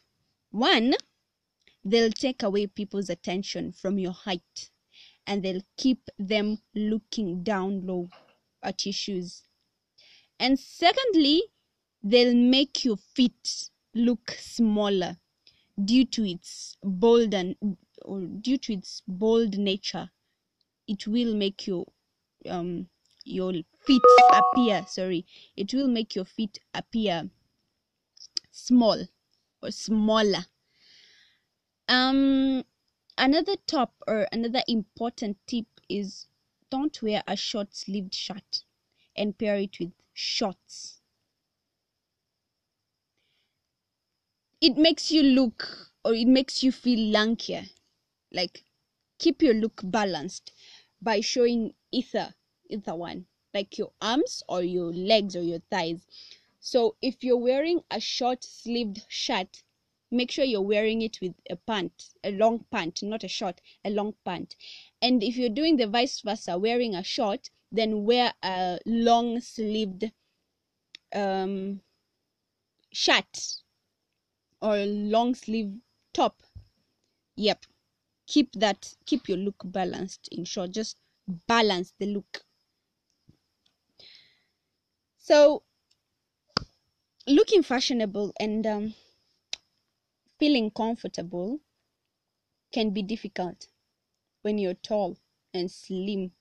one 0.55 0.93
they'll 1.83 2.11
take 2.11 2.41
away 2.43 2.65
people's 2.65 3.09
attention 3.09 3.71
from 3.71 3.99
your 3.99 4.13
height 4.13 4.69
and 5.27 5.43
they'll 5.43 5.61
keep 5.77 6.09
them 6.17 6.57
looking 6.73 7.43
down 7.43 7.85
low 7.85 8.09
at 8.63 8.85
your 8.85 8.93
shoes. 8.93 9.43
And 10.39 10.59
secondly 10.59 11.43
they'll 12.03 12.35
make 12.35 12.85
your 12.85 12.97
feet 12.97 13.69
look 13.93 14.31
smaller 14.39 15.17
due 15.83 16.05
to 16.05 16.23
its 16.29 16.77
bold 16.83 17.33
and 17.33 17.55
or 18.03 18.21
due 18.21 18.57
to 18.57 18.73
its 18.73 19.01
bold 19.07 19.57
nature. 19.57 20.09
It 20.87 21.05
will 21.07 21.35
make 21.35 21.67
your 21.67 21.85
um 22.49 22.87
your 23.23 23.53
feet 23.87 24.01
appear 24.31 24.85
sorry 24.87 25.25
it 25.57 25.73
will 25.73 25.87
make 25.87 26.15
your 26.15 26.25
feet 26.25 26.59
appear 26.75 27.27
small 28.51 29.03
smaller. 29.71 30.45
Um 31.87 32.63
another 33.17 33.55
top 33.67 33.93
or 34.07 34.27
another 34.31 34.61
important 34.67 35.37
tip 35.47 35.67
is 35.87 36.27
don't 36.69 37.01
wear 37.01 37.23
a 37.27 37.35
short 37.35 37.75
sleeved 37.75 38.13
shirt 38.15 38.63
and 39.15 39.37
pair 39.37 39.55
it 39.57 39.79
with 39.79 39.93
shorts. 40.13 41.01
It 44.61 44.77
makes 44.77 45.11
you 45.11 45.21
look 45.21 45.91
or 46.03 46.13
it 46.13 46.27
makes 46.27 46.63
you 46.63 46.71
feel 46.71 47.13
lankier. 47.13 47.69
Like 48.31 48.63
keep 49.19 49.41
your 49.41 49.53
look 49.53 49.81
balanced 49.83 50.51
by 51.01 51.21
showing 51.21 51.73
either 51.91 52.33
either 52.69 52.95
one 52.95 53.27
like 53.53 53.77
your 53.77 53.91
arms 54.01 54.43
or 54.49 54.61
your 54.61 54.91
legs 54.91 55.35
or 55.35 55.41
your 55.41 55.61
thighs 55.71 56.05
so 56.65 56.95
if 56.99 57.23
you're 57.23 57.37
wearing 57.37 57.83
a 57.91 57.99
short 57.99 58.43
sleeved 58.43 59.05
shirt 59.07 59.61
make 60.09 60.31
sure 60.31 60.43
you're 60.43 60.61
wearing 60.61 61.03
it 61.03 61.19
with 61.21 61.35
a 61.51 61.55
pant 61.55 62.09
a 62.23 62.31
long 62.31 62.65
pant 62.71 63.03
not 63.03 63.23
a 63.23 63.27
short 63.27 63.61
a 63.83 63.89
long 63.91 64.15
pant. 64.25 64.55
And 64.99 65.21
if 65.21 65.37
you're 65.37 65.49
doing 65.49 65.77
the 65.77 65.85
vice 65.85 66.21
versa 66.21 66.57
wearing 66.57 66.95
a 66.95 67.03
short 67.03 67.51
then 67.71 68.03
wear 68.03 68.33
a 68.41 68.79
long 68.83 69.41
sleeved 69.41 70.11
um 71.13 71.81
shirt 72.91 73.57
or 74.59 74.77
a 74.77 74.85
long 74.87 75.35
sleeve 75.35 75.71
top. 76.13 76.41
Yep. 77.35 77.65
Keep 78.25 78.53
that 78.53 78.95
keep 79.05 79.29
your 79.29 79.37
look 79.37 79.61
balanced 79.65 80.29
in 80.31 80.45
short 80.45 80.71
just 80.71 80.97
balance 81.47 81.93
the 81.99 82.07
look. 82.07 82.43
So 85.19 85.61
looking 87.27 87.63
fashionable 87.63 88.33
and 88.39 88.67
um, 88.67 88.93
feeling 90.39 90.69
comfortable 90.69 91.59
can 92.71 92.91
be 92.91 93.01
difficult 93.01 93.67
when 94.41 94.57
you're 94.57 94.75
tall 94.75 95.17
and 95.53 95.71
slim. 95.71 96.31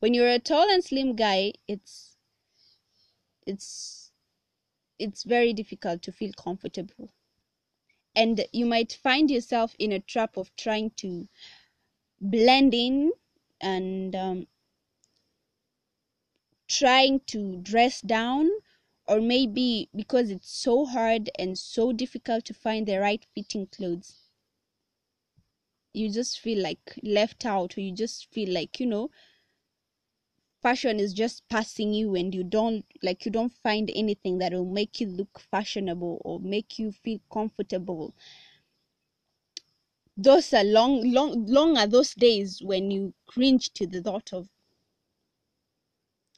When 0.00 0.14
you're 0.14 0.28
a 0.28 0.38
tall 0.38 0.68
and 0.70 0.84
slim 0.84 1.16
guy 1.16 1.54
it's 1.66 2.16
it's 3.46 4.10
it's 4.98 5.22
very 5.22 5.52
difficult 5.52 6.02
to 6.02 6.12
feel 6.12 6.32
comfortable. 6.32 7.12
And 8.14 8.44
you 8.52 8.66
might 8.66 8.92
find 8.92 9.30
yourself 9.30 9.74
in 9.78 9.92
a 9.92 10.00
trap 10.00 10.36
of 10.36 10.54
trying 10.56 10.90
to 10.96 11.28
blend 12.20 12.74
in 12.74 13.12
and 13.60 14.14
um, 14.16 14.46
trying 16.66 17.20
to 17.26 17.58
dress 17.62 18.00
down 18.00 18.50
or 19.08 19.20
maybe 19.20 19.88
because 19.96 20.30
it's 20.30 20.50
so 20.52 20.86
hard 20.86 21.30
and 21.38 21.58
so 21.58 21.92
difficult 21.92 22.44
to 22.44 22.54
find 22.54 22.86
the 22.86 22.98
right 22.98 23.26
fitting 23.34 23.66
clothes 23.66 24.30
you 25.92 26.10
just 26.10 26.38
feel 26.40 26.62
like 26.62 26.98
left 27.02 27.44
out 27.44 27.76
or 27.76 27.80
you 27.80 27.92
just 27.92 28.30
feel 28.32 28.52
like 28.52 28.80
you 28.80 28.86
know 28.86 29.10
fashion 30.62 31.00
is 31.00 31.12
just 31.14 31.48
passing 31.48 31.92
you 31.92 32.14
and 32.14 32.32
you 32.34 32.44
don't 32.44 32.84
like 33.02 33.24
you 33.24 33.30
don't 33.32 33.52
find 33.52 33.90
anything 33.94 34.38
that 34.38 34.52
will 34.52 34.64
make 34.64 35.00
you 35.00 35.06
look 35.08 35.40
fashionable 35.40 36.20
or 36.24 36.38
make 36.40 36.78
you 36.78 36.92
feel 36.92 37.18
comfortable. 37.32 38.14
Those 40.18 40.52
are 40.52 40.64
long 40.64 41.10
long 41.12 41.46
long 41.46 41.78
are 41.78 41.86
those 41.86 42.12
days 42.12 42.60
when 42.62 42.90
you 42.90 43.14
cringe 43.26 43.72
to 43.72 43.86
the 43.86 44.02
thought 44.02 44.34
of 44.34 44.50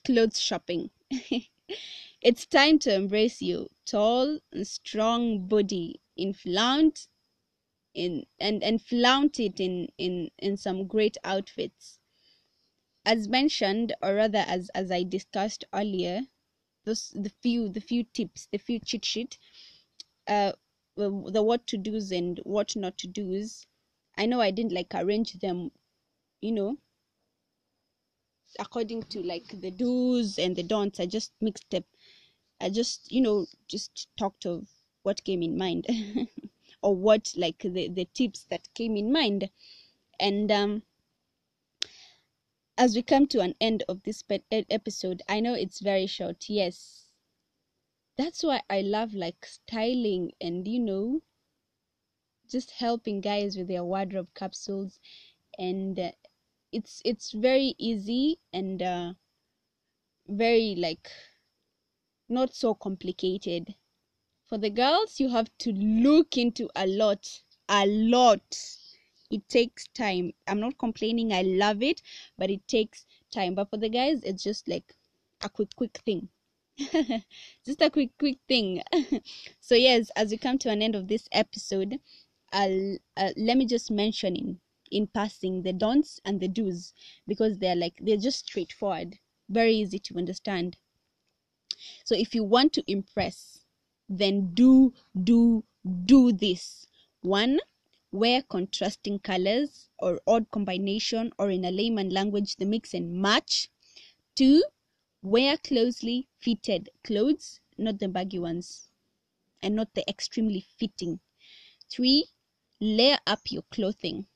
clothes 0.05 0.39
shopping 0.39 0.91
it's 2.23 2.47
time 2.47 2.79
to 2.81 2.95
embrace 2.95 3.43
your 3.43 3.69
tall 3.87 4.41
and 4.53 4.67
strong 4.67 5.47
body. 5.47 6.01
In 6.17 6.35
flaunt 6.35 7.09
in 7.95 8.27
and 8.41 8.63
and 8.63 8.83
flaunt 8.83 9.41
it 9.41 9.61
in 9.61 9.89
in 9.99 10.31
in 10.39 10.57
some 10.57 10.87
great 10.87 11.17
outfits. 11.25 12.01
As 13.05 13.29
mentioned 13.29 13.95
or 14.03 14.15
rather 14.15 14.39
as 14.39 14.71
as 14.71 14.91
i 14.91 15.03
discussed 15.03 15.65
earlier 15.75 16.29
those 16.85 17.11
the 17.11 17.29
few 17.31 17.69
the 17.69 17.81
few 17.81 18.05
tips 18.05 18.47
the 18.53 18.59
few 18.59 18.79
cheat 18.81 19.05
sheet 19.05 19.39
uh 20.29 20.53
the 20.97 21.43
what 21.43 21.67
to 21.69 21.79
do's 21.79 22.13
and 22.13 22.39
what 22.45 22.77
not 22.77 22.99
to 22.99 23.09
do's. 23.09 23.67
I 24.17 24.27
know 24.27 24.41
i 24.41 24.51
didn't 24.51 24.73
like 24.73 24.95
arrange 24.95 25.35
them 25.35 25.73
you 26.41 26.53
know 26.53 26.79
according 28.59 29.03
to 29.03 29.23
like 29.23 29.61
the 29.61 29.71
do's 29.71 30.39
and 30.39 30.57
the 30.57 30.63
don'ts 30.63 31.01
i 31.01 31.07
just 31.07 31.33
mixed 31.41 31.75
up 31.75 31.85
i 32.61 32.69
just 32.69 33.11
you 33.13 33.21
know 33.21 33.47
just 33.69 34.09
talked 34.17 34.45
of 34.47 34.69
what 35.03 35.25
came 35.25 35.43
in 35.43 35.57
mind 35.57 35.87
or 36.83 36.95
what 36.95 37.33
like 37.37 37.59
the 37.61 37.89
the 37.89 38.07
tips 38.15 38.45
that 38.45 38.73
came 38.75 38.97
in 38.97 39.13
mind. 39.13 39.51
And 40.19 40.51
um 40.51 40.83
as 42.77 42.95
we 42.95 43.03
come 43.03 43.27
to 43.27 43.41
an 43.41 43.55
end 43.61 43.83
of 43.89 44.03
this 44.03 44.25
episode 44.51 45.23
i 45.29 45.41
know 45.41 45.55
it's 45.55 45.81
very 45.81 46.07
short. 46.07 46.49
Yes. 46.49 47.07
That's 48.17 48.43
why 48.43 48.63
i 48.69 48.83
love 48.83 49.15
like 49.15 49.47
styling 49.47 50.33
and 50.41 50.67
you 50.69 50.79
know 50.79 51.23
just 52.49 52.73
helping 52.73 53.21
guys 53.21 53.57
with 53.57 53.69
their 53.69 53.85
wardrobe 53.85 54.29
capsules 54.35 54.99
and 55.59 55.99
uh, 55.99 56.11
it's 56.73 57.03
it's 57.05 57.33
very 57.33 57.75
easy 57.79 58.39
and 58.53 58.83
uh, 58.83 59.13
very 60.29 60.75
like 60.77 61.11
not 62.29 62.55
so 62.55 62.75
complicated. 62.75 63.75
For 64.47 64.59
the 64.59 64.71
girls 64.71 65.21
you 65.21 65.29
have 65.31 65.51
to 65.59 65.73
look 65.73 66.37
into 66.37 66.69
a 66.75 66.87
lot 66.87 67.41
a 67.69 67.87
lot. 67.87 68.59
It 69.31 69.49
takes 69.49 69.87
time. 69.89 70.33
I'm 70.49 70.59
not 70.59 70.77
complaining 70.79 71.33
i 71.33 71.43
love 71.43 71.83
it 71.83 72.03
but 72.37 72.51
it 72.51 72.67
takes 72.67 73.07
time. 73.31 73.55
But 73.55 73.71
for 73.71 73.77
the 73.77 73.89
guys 73.89 74.23
it's 74.25 74.43
just 74.43 74.69
like 74.69 74.95
a 75.41 75.49
quick 75.49 75.75
quick 75.77 75.99
thing. 76.05 76.29
Just 77.67 77.83
a 77.83 77.91
quick 77.91 78.11
quick 78.19 78.39
thing. 78.49 78.83
So 79.61 79.75
yes 79.75 80.11
as 80.17 80.31
we 80.31 80.39
come 80.39 80.59
to 80.59 80.71
an 80.71 80.83
end 80.83 80.95
of 80.95 81.09
this 81.09 81.29
episode 81.33 82.01
i'll 82.53 82.97
uh, 83.17 83.31
let 83.37 83.57
me 83.57 83.65
just 83.65 83.91
mention 83.91 84.35
in 84.35 84.61
in 84.91 85.07
passing 85.07 85.63
the 85.63 85.73
don'ts 85.73 86.21
and 86.25 86.41
the 86.41 86.49
do's 86.49 86.93
because 87.27 87.59
they're 87.59 87.77
like 87.77 87.95
they're 88.01 88.17
just 88.17 88.47
straightforward 88.47 89.19
very 89.51 89.75
easy 89.75 89.99
to 89.99 90.17
understand. 90.17 90.77
So 92.05 92.15
if 92.15 92.35
you 92.35 92.45
want 92.45 92.73
to 92.75 92.85
impress 92.91 93.65
then 94.09 94.55
do 94.55 94.93
do 95.23 95.65
do 96.05 96.33
this. 96.33 96.87
One 97.23 97.61
wear 98.13 98.43
contrasting 98.43 99.21
colors 99.21 99.89
or 99.99 100.21
odd 100.27 100.51
combination 100.51 101.33
or 101.39 101.51
in 101.51 101.65
a 101.65 101.71
layman 101.71 102.11
language 102.11 102.57
the 102.57 102.65
mix 102.65 102.93
and 102.93 103.15
match. 103.15 103.71
Two 104.35 104.63
wear 105.23 105.57
closely 105.59 106.29
fitted 106.39 106.89
clothes 107.05 107.61
not 107.79 107.99
the 107.99 108.09
baggy 108.09 108.39
ones 108.39 108.89
and 109.63 109.75
not 109.75 109.95
the 109.95 110.09
extremely 110.09 110.67
fitting. 110.79 111.21
Three 111.91 112.27
layer 112.81 113.19
up 113.27 113.41
your 113.51 113.63
clothing 113.71 114.27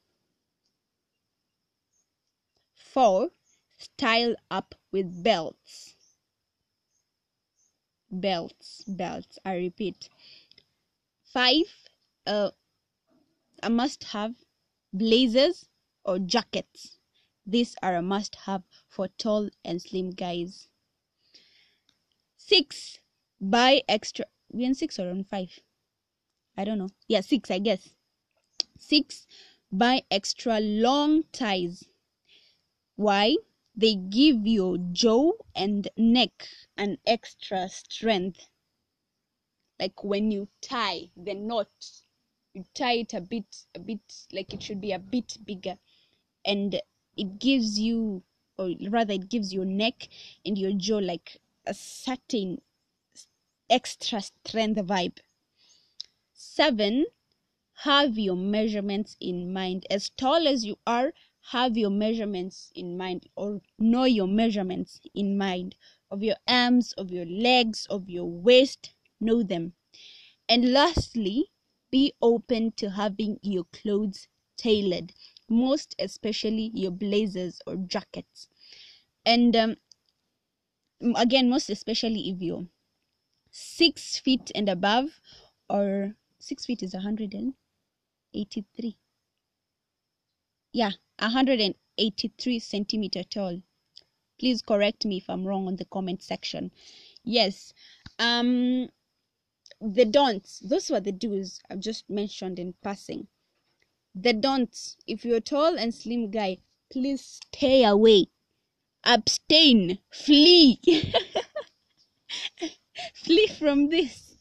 four 2.94 3.30
style 3.76 4.36
up 4.52 4.76
with 4.92 5.24
belts. 5.24 5.96
Belts 8.08 8.84
belts 8.86 9.36
i 9.44 9.56
repeat. 9.56 10.08
Five 11.24 11.66
uh, 12.24 12.50
a 13.64 13.68
must 13.68 14.04
have 14.04 14.34
blazers 14.92 15.66
or 16.04 16.20
jackets. 16.20 16.98
These 17.44 17.74
are 17.82 17.96
a 17.96 18.02
must 18.02 18.36
have 18.46 18.62
for 18.88 19.08
tall 19.18 19.48
and 19.64 19.82
slim 19.82 20.10
guys. 20.10 20.68
Six 22.36 23.00
buy 23.40 23.82
extra 23.88 24.26
We're 24.52 24.68
on 24.68 24.74
six 24.74 25.00
or 25.00 25.10
on 25.10 25.24
five? 25.24 25.58
I 26.56 26.64
don't 26.64 26.78
know. 26.78 26.90
Yeah 27.08 27.22
six 27.22 27.50
i 27.50 27.58
guess. 27.58 27.88
Six 28.78 29.26
buy 29.72 30.02
extra 30.12 30.60
long 30.60 31.24
ties 31.32 31.82
why? 32.96 33.36
They 33.76 33.94
give 33.94 34.46
your 34.46 34.78
jaw 34.92 35.32
and 35.54 35.88
neck 35.96 36.48
an 36.76 36.98
extra 37.06 37.68
strength. 37.68 38.48
Like 39.80 40.04
when 40.04 40.30
you 40.30 40.48
tie 40.60 41.10
the 41.16 41.34
knot 41.34 41.68
you 42.54 42.64
tie 42.72 42.98
it 42.98 43.12
a 43.12 43.20
bit 43.20 43.66
a 43.74 43.80
bit 43.80 44.00
like 44.32 44.54
it 44.54 44.62
should 44.62 44.80
be 44.80 44.92
a 44.92 44.98
bit 44.98 45.38
bigger. 45.44 45.76
And 46.44 46.80
it 47.16 47.38
gives 47.38 47.78
you 47.80 48.22
or 48.56 48.70
rather 48.88 49.14
it 49.14 49.28
gives 49.28 49.52
your 49.52 49.64
neck 49.64 50.08
and 50.46 50.56
your 50.56 50.72
jaw 50.72 50.98
like 50.98 51.40
a 51.66 51.74
certain 51.74 52.60
extra 53.68 54.20
strength 54.20 54.78
vibe. 54.86 55.18
Seven 56.32 57.06
have 57.82 58.16
your 58.16 58.36
measurements 58.36 59.16
in 59.20 59.52
mind. 59.52 59.84
As 59.90 60.10
tall 60.10 60.46
as 60.46 60.64
you 60.64 60.78
are 60.86 61.12
have 61.50 61.76
your 61.76 61.90
measurements 61.90 62.72
in 62.74 62.96
mind 62.96 63.28
or 63.36 63.60
know 63.78 64.04
your 64.04 64.26
measurements 64.26 65.00
in 65.14 65.36
mind 65.38 65.76
of 66.10 66.22
your 66.22 66.36
arms 66.46 66.92
of 66.94 67.10
your 67.10 67.26
legs 67.26 67.86
of 67.90 68.08
your 68.08 68.30
waist 68.30 68.94
know 69.20 69.42
them. 69.42 69.74
And 70.48 70.72
lastly 70.72 71.50
be 71.90 72.12
open 72.22 72.72
to 72.72 72.90
having 72.90 73.38
your 73.42 73.64
clothes 73.64 74.28
tailored 74.56 75.12
most 75.48 75.94
especially 75.98 76.70
your 76.74 76.90
blazers 76.90 77.60
or 77.66 77.76
jackets. 77.76 78.48
And 79.26 79.54
um, 79.56 79.76
again 81.16 81.48
most 81.48 81.70
especially 81.70 82.30
if 82.30 82.40
you're 82.40 82.66
six 83.50 84.18
feet 84.18 84.50
and 84.54 84.68
above 84.68 85.20
or 85.68 86.14
six 86.38 86.66
feet 86.66 86.82
is 86.82 86.94
183 86.94 88.96
yeah 90.72 90.90
183 91.18 92.58
centimeter 92.58 93.22
tall. 93.22 93.62
Please 94.38 94.62
correct 94.62 95.04
me 95.04 95.18
if 95.18 95.30
i'm 95.30 95.46
wrong 95.46 95.66
on 95.66 95.76
the 95.76 95.84
comment 95.84 96.22
section. 96.22 96.70
Yes 97.22 97.72
um 98.18 98.88
the 99.80 100.04
don'ts 100.04 100.60
those 100.60 100.90
were 100.90 101.00
the 101.00 101.12
do's 101.12 101.60
i've 101.70 101.80
just 101.80 102.08
mentioned 102.10 102.58
in 102.58 102.74
passing. 102.82 103.28
The 104.14 104.32
don'ts 104.32 104.96
if 105.06 105.24
you're 105.24 105.38
a 105.38 105.40
tall 105.40 105.78
and 105.78 105.94
slim 105.94 106.30
guy 106.30 106.58
please 106.90 107.40
stay 107.52 107.84
away. 107.84 108.26
Abstain. 109.04 109.98
Flee. 110.10 110.80
Flee 113.14 113.46
from 113.48 113.88
this. 113.88 114.36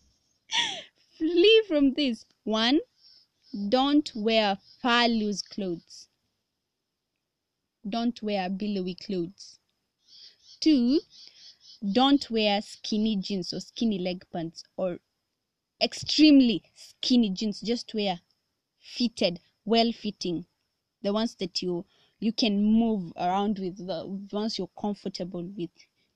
Flee 1.17 1.63
from 1.67 1.93
this. 1.93 2.25
One 2.43 2.79
don't 3.69 4.11
wear 4.15 4.57
far 4.81 5.07
loose 5.07 5.41
clothes 5.43 6.07
don't 7.87 8.21
wear 8.21 8.49
billowy 8.49 8.95
clothes. 8.95 9.59
Two 10.59 10.99
don't 11.91 12.29
wear 12.29 12.61
skinny 12.61 13.17
jeans 13.17 13.53
or 13.53 13.59
skinny 13.59 13.99
leg 13.99 14.25
pants 14.31 14.63
or 14.77 14.99
extremely 15.81 16.63
skinny 16.75 17.29
jeans. 17.29 17.59
Just 17.61 17.93
wear 17.93 18.21
fitted 18.79 19.39
well 19.65 19.91
fitting 19.91 20.45
the 21.01 21.13
ones 21.13 21.35
that 21.35 21.61
you 21.61 21.85
you 22.19 22.31
can 22.31 22.63
move 22.63 23.11
around 23.17 23.59
with 23.59 23.85
the 23.85 24.05
ones 24.31 24.57
you're 24.57 24.69
comfortable 24.79 25.43
with 25.57 25.69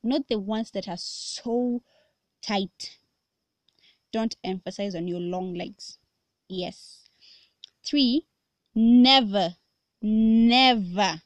not 0.04 0.28
the 0.30 0.40
ones 0.40 0.72
that 0.72 0.88
are 0.88 0.98
so 0.98 1.82
tight. 2.42 2.98
Don't 4.14 4.38
emphasize 4.44 4.96
on 4.96 5.08
your 5.08 5.20
long 5.20 5.54
legs. 5.54 5.98
Yes. 6.48 7.10
Three 7.84 8.26
never 8.74 9.56
never 10.02 11.22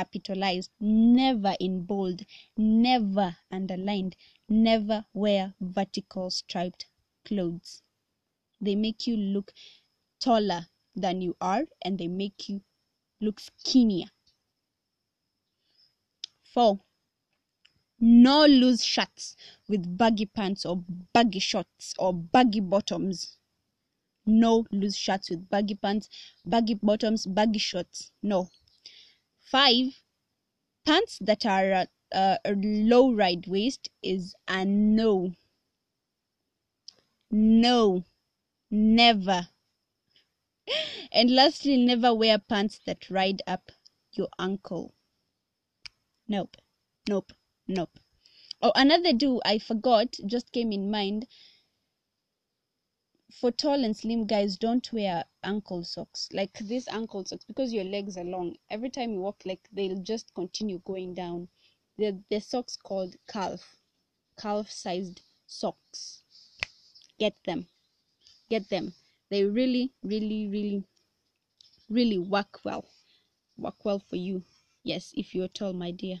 capitalized 0.00 0.70
never 0.80 1.54
in 1.60 1.82
bold 1.84 2.24
never 2.56 3.36
underlined 3.50 4.16
never 4.48 5.04
wear 5.12 5.54
vertical 5.60 6.30
striped 6.30 6.86
clothes. 7.26 7.82
They 8.60 8.76
make 8.76 9.06
you 9.06 9.16
look 9.16 9.52
taller 10.18 10.68
than 10.96 11.20
you 11.20 11.36
are 11.40 11.64
and 11.84 11.98
they 11.98 12.08
make 12.08 12.48
you 12.48 12.62
look 13.20 13.40
skinnier. 13.40 14.10
Four 16.42 16.80
no 18.02 18.46
loose 18.46 18.82
shirts 18.82 19.36
with 19.68 19.98
baggy 19.98 20.24
pants 20.24 20.64
or 20.64 20.82
baggy 21.12 21.40
shorts 21.40 21.92
or 21.98 22.14
baggy 22.14 22.60
bottoms. 22.60 23.36
No 24.24 24.66
loose 24.72 24.96
shirts 24.96 25.28
with 25.28 25.50
baggy 25.50 25.74
pants 25.74 26.08
baggy 26.46 26.74
bottoms 26.74 27.26
baggy 27.26 27.58
shorts. 27.58 28.10
No 28.22 28.48
five 29.50 30.02
pants 30.86 31.18
that 31.20 31.44
are 31.44 31.72
uh, 31.72 31.86
uh, 32.14 32.36
low 32.54 33.12
ride 33.12 33.46
waist 33.46 33.90
is 34.02 34.34
a 34.48 34.64
no. 34.64 35.34
No, 37.30 38.04
never. 38.70 39.48
And 41.12 41.34
lastly, 41.34 41.76
never 41.76 42.14
wear 42.14 42.38
pants 42.38 42.80
that 42.86 43.10
ride 43.10 43.42
up 43.46 43.72
your 44.12 44.28
ankle. 44.38 44.94
Nope, 46.28 46.56
nope, 47.08 47.32
nope. 47.66 47.98
Oh, 48.62 48.72
another 48.76 49.12
do 49.12 49.40
I 49.44 49.58
forgot, 49.58 50.16
just 50.26 50.52
came 50.52 50.70
in 50.70 50.90
mind. 50.90 51.26
For 53.32 53.52
tall 53.52 53.84
and 53.84 53.96
slim 53.96 54.26
guys, 54.26 54.56
don't 54.56 54.92
wear 54.92 55.24
ankle 55.44 55.84
socks 55.84 56.28
like 56.32 56.58
these 56.58 56.88
ankle 56.88 57.24
socks 57.24 57.44
because 57.44 57.72
your 57.72 57.84
legs 57.84 58.16
are 58.16 58.24
long. 58.24 58.56
Every 58.68 58.90
time 58.90 59.12
you 59.12 59.20
walk, 59.20 59.42
like 59.44 59.68
they'll 59.72 60.02
just 60.02 60.34
continue 60.34 60.80
going 60.80 61.14
down. 61.14 61.48
The 61.96 62.20
the 62.28 62.40
socks 62.40 62.76
called 62.76 63.16
calf, 63.28 63.76
calf 64.36 64.70
sized 64.70 65.22
socks. 65.46 66.22
Get 67.18 67.36
them, 67.44 67.68
get 68.48 68.68
them. 68.68 68.94
They 69.28 69.44
really, 69.44 69.92
really, 70.02 70.48
really, 70.48 70.84
really 71.88 72.18
work 72.18 72.60
well. 72.64 72.84
Work 73.56 73.84
well 73.84 74.00
for 74.00 74.16
you. 74.16 74.42
Yes, 74.82 75.12
if 75.16 75.34
you're 75.34 75.48
tall, 75.48 75.72
my 75.72 75.92
dear. 75.92 76.20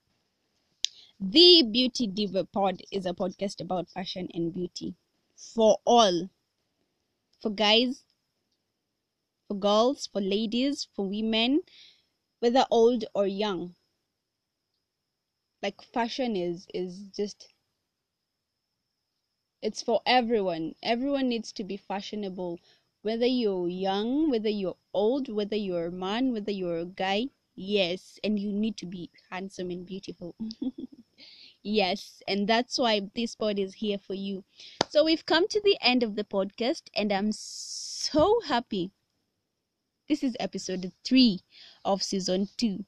The 1.23 1.61
Beauty 1.61 2.07
Diva 2.07 2.45
Pod 2.45 2.81
is 2.91 3.05
a 3.05 3.13
podcast 3.13 3.61
about 3.61 3.91
fashion 3.91 4.27
and 4.33 4.51
beauty 4.51 4.95
for 5.35 5.77
all. 5.85 6.31
For 7.39 7.51
guys, 7.51 8.03
for 9.47 9.53
girls, 9.53 10.07
for 10.07 10.19
ladies, 10.19 10.87
for 10.95 11.07
women, 11.07 11.61
whether 12.39 12.65
old 12.71 13.05
or 13.13 13.27
young. 13.27 13.75
Like 15.61 15.83
fashion 15.83 16.35
is 16.35 16.65
is 16.73 17.03
just 17.15 17.53
it's 19.61 19.83
for 19.83 20.01
everyone. 20.07 20.73
Everyone 20.81 21.29
needs 21.29 21.51
to 21.51 21.63
be 21.63 21.77
fashionable. 21.77 22.59
Whether 23.03 23.27
you're 23.27 23.69
young, 23.69 24.31
whether 24.31 24.49
you're 24.49 24.77
old, 24.91 25.29
whether 25.29 25.55
you're 25.55 25.85
a 25.85 25.91
man, 25.91 26.33
whether 26.33 26.51
you're 26.51 26.79
a 26.79 26.85
guy, 26.85 27.29
yes, 27.55 28.19
and 28.23 28.39
you 28.39 28.51
need 28.51 28.77
to 28.77 28.85
be 28.85 29.09
handsome 29.29 29.71
and 29.71 29.85
beautiful. 29.85 30.35
yes, 31.63 32.21
and 32.27 32.47
that's 32.47 32.77
why 32.77 33.01
this 33.15 33.35
pod 33.35 33.59
is 33.59 33.75
here 33.75 33.97
for 33.97 34.13
you. 34.13 34.43
So 34.89 35.03
we've 35.03 35.25
come 35.25 35.47
to 35.47 35.61
the 35.61 35.77
end 35.81 36.03
of 36.03 36.15
the 36.15 36.23
podcast, 36.23 36.83
and 36.95 37.11
I'm 37.11 37.31
so 37.31 38.39
happy. 38.45 38.91
This 40.07 40.23
is 40.23 40.35
episode 40.39 40.91
three 41.03 41.39
of 41.85 42.03
season 42.03 42.49
two. 42.57 42.85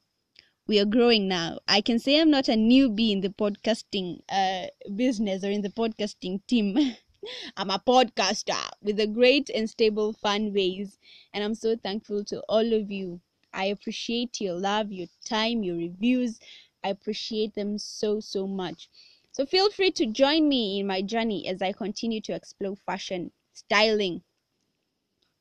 We 0.66 0.80
are 0.80 0.86
growing 0.86 1.28
now. 1.28 1.58
I 1.68 1.80
can 1.80 1.98
say 1.98 2.20
I'm 2.20 2.30
not 2.30 2.48
a 2.48 2.52
newbie 2.52 3.12
in 3.12 3.20
the 3.20 3.28
podcasting 3.28 4.20
uh, 4.30 4.68
business 4.94 5.44
or 5.44 5.50
in 5.50 5.60
the 5.60 5.68
podcasting 5.68 6.40
team. 6.46 6.96
I'm 7.56 7.70
a 7.70 7.78
podcaster 7.78 8.68
with 8.82 8.98
a 9.00 9.06
great 9.06 9.50
and 9.50 9.68
stable 9.68 10.12
fan 10.12 10.52
base, 10.52 10.98
and 11.32 11.44
I'm 11.44 11.54
so 11.54 11.76
thankful 11.76 12.24
to 12.24 12.40
all 12.48 12.72
of 12.72 12.90
you. 12.90 13.20
I 13.54 13.66
appreciate 13.66 14.40
your 14.40 14.54
love, 14.54 14.92
your 14.92 15.08
time, 15.24 15.62
your 15.62 15.76
reviews. 15.76 16.40
I 16.82 16.88
appreciate 16.88 17.54
them 17.54 17.78
so, 17.78 18.20
so 18.20 18.46
much. 18.46 18.90
So 19.32 19.46
feel 19.46 19.70
free 19.70 19.92
to 19.92 20.06
join 20.06 20.48
me 20.48 20.80
in 20.80 20.86
my 20.86 21.02
journey 21.02 21.46
as 21.48 21.62
I 21.62 21.72
continue 21.72 22.20
to 22.22 22.34
explore 22.34 22.76
fashion, 22.76 23.32
styling, 23.52 24.22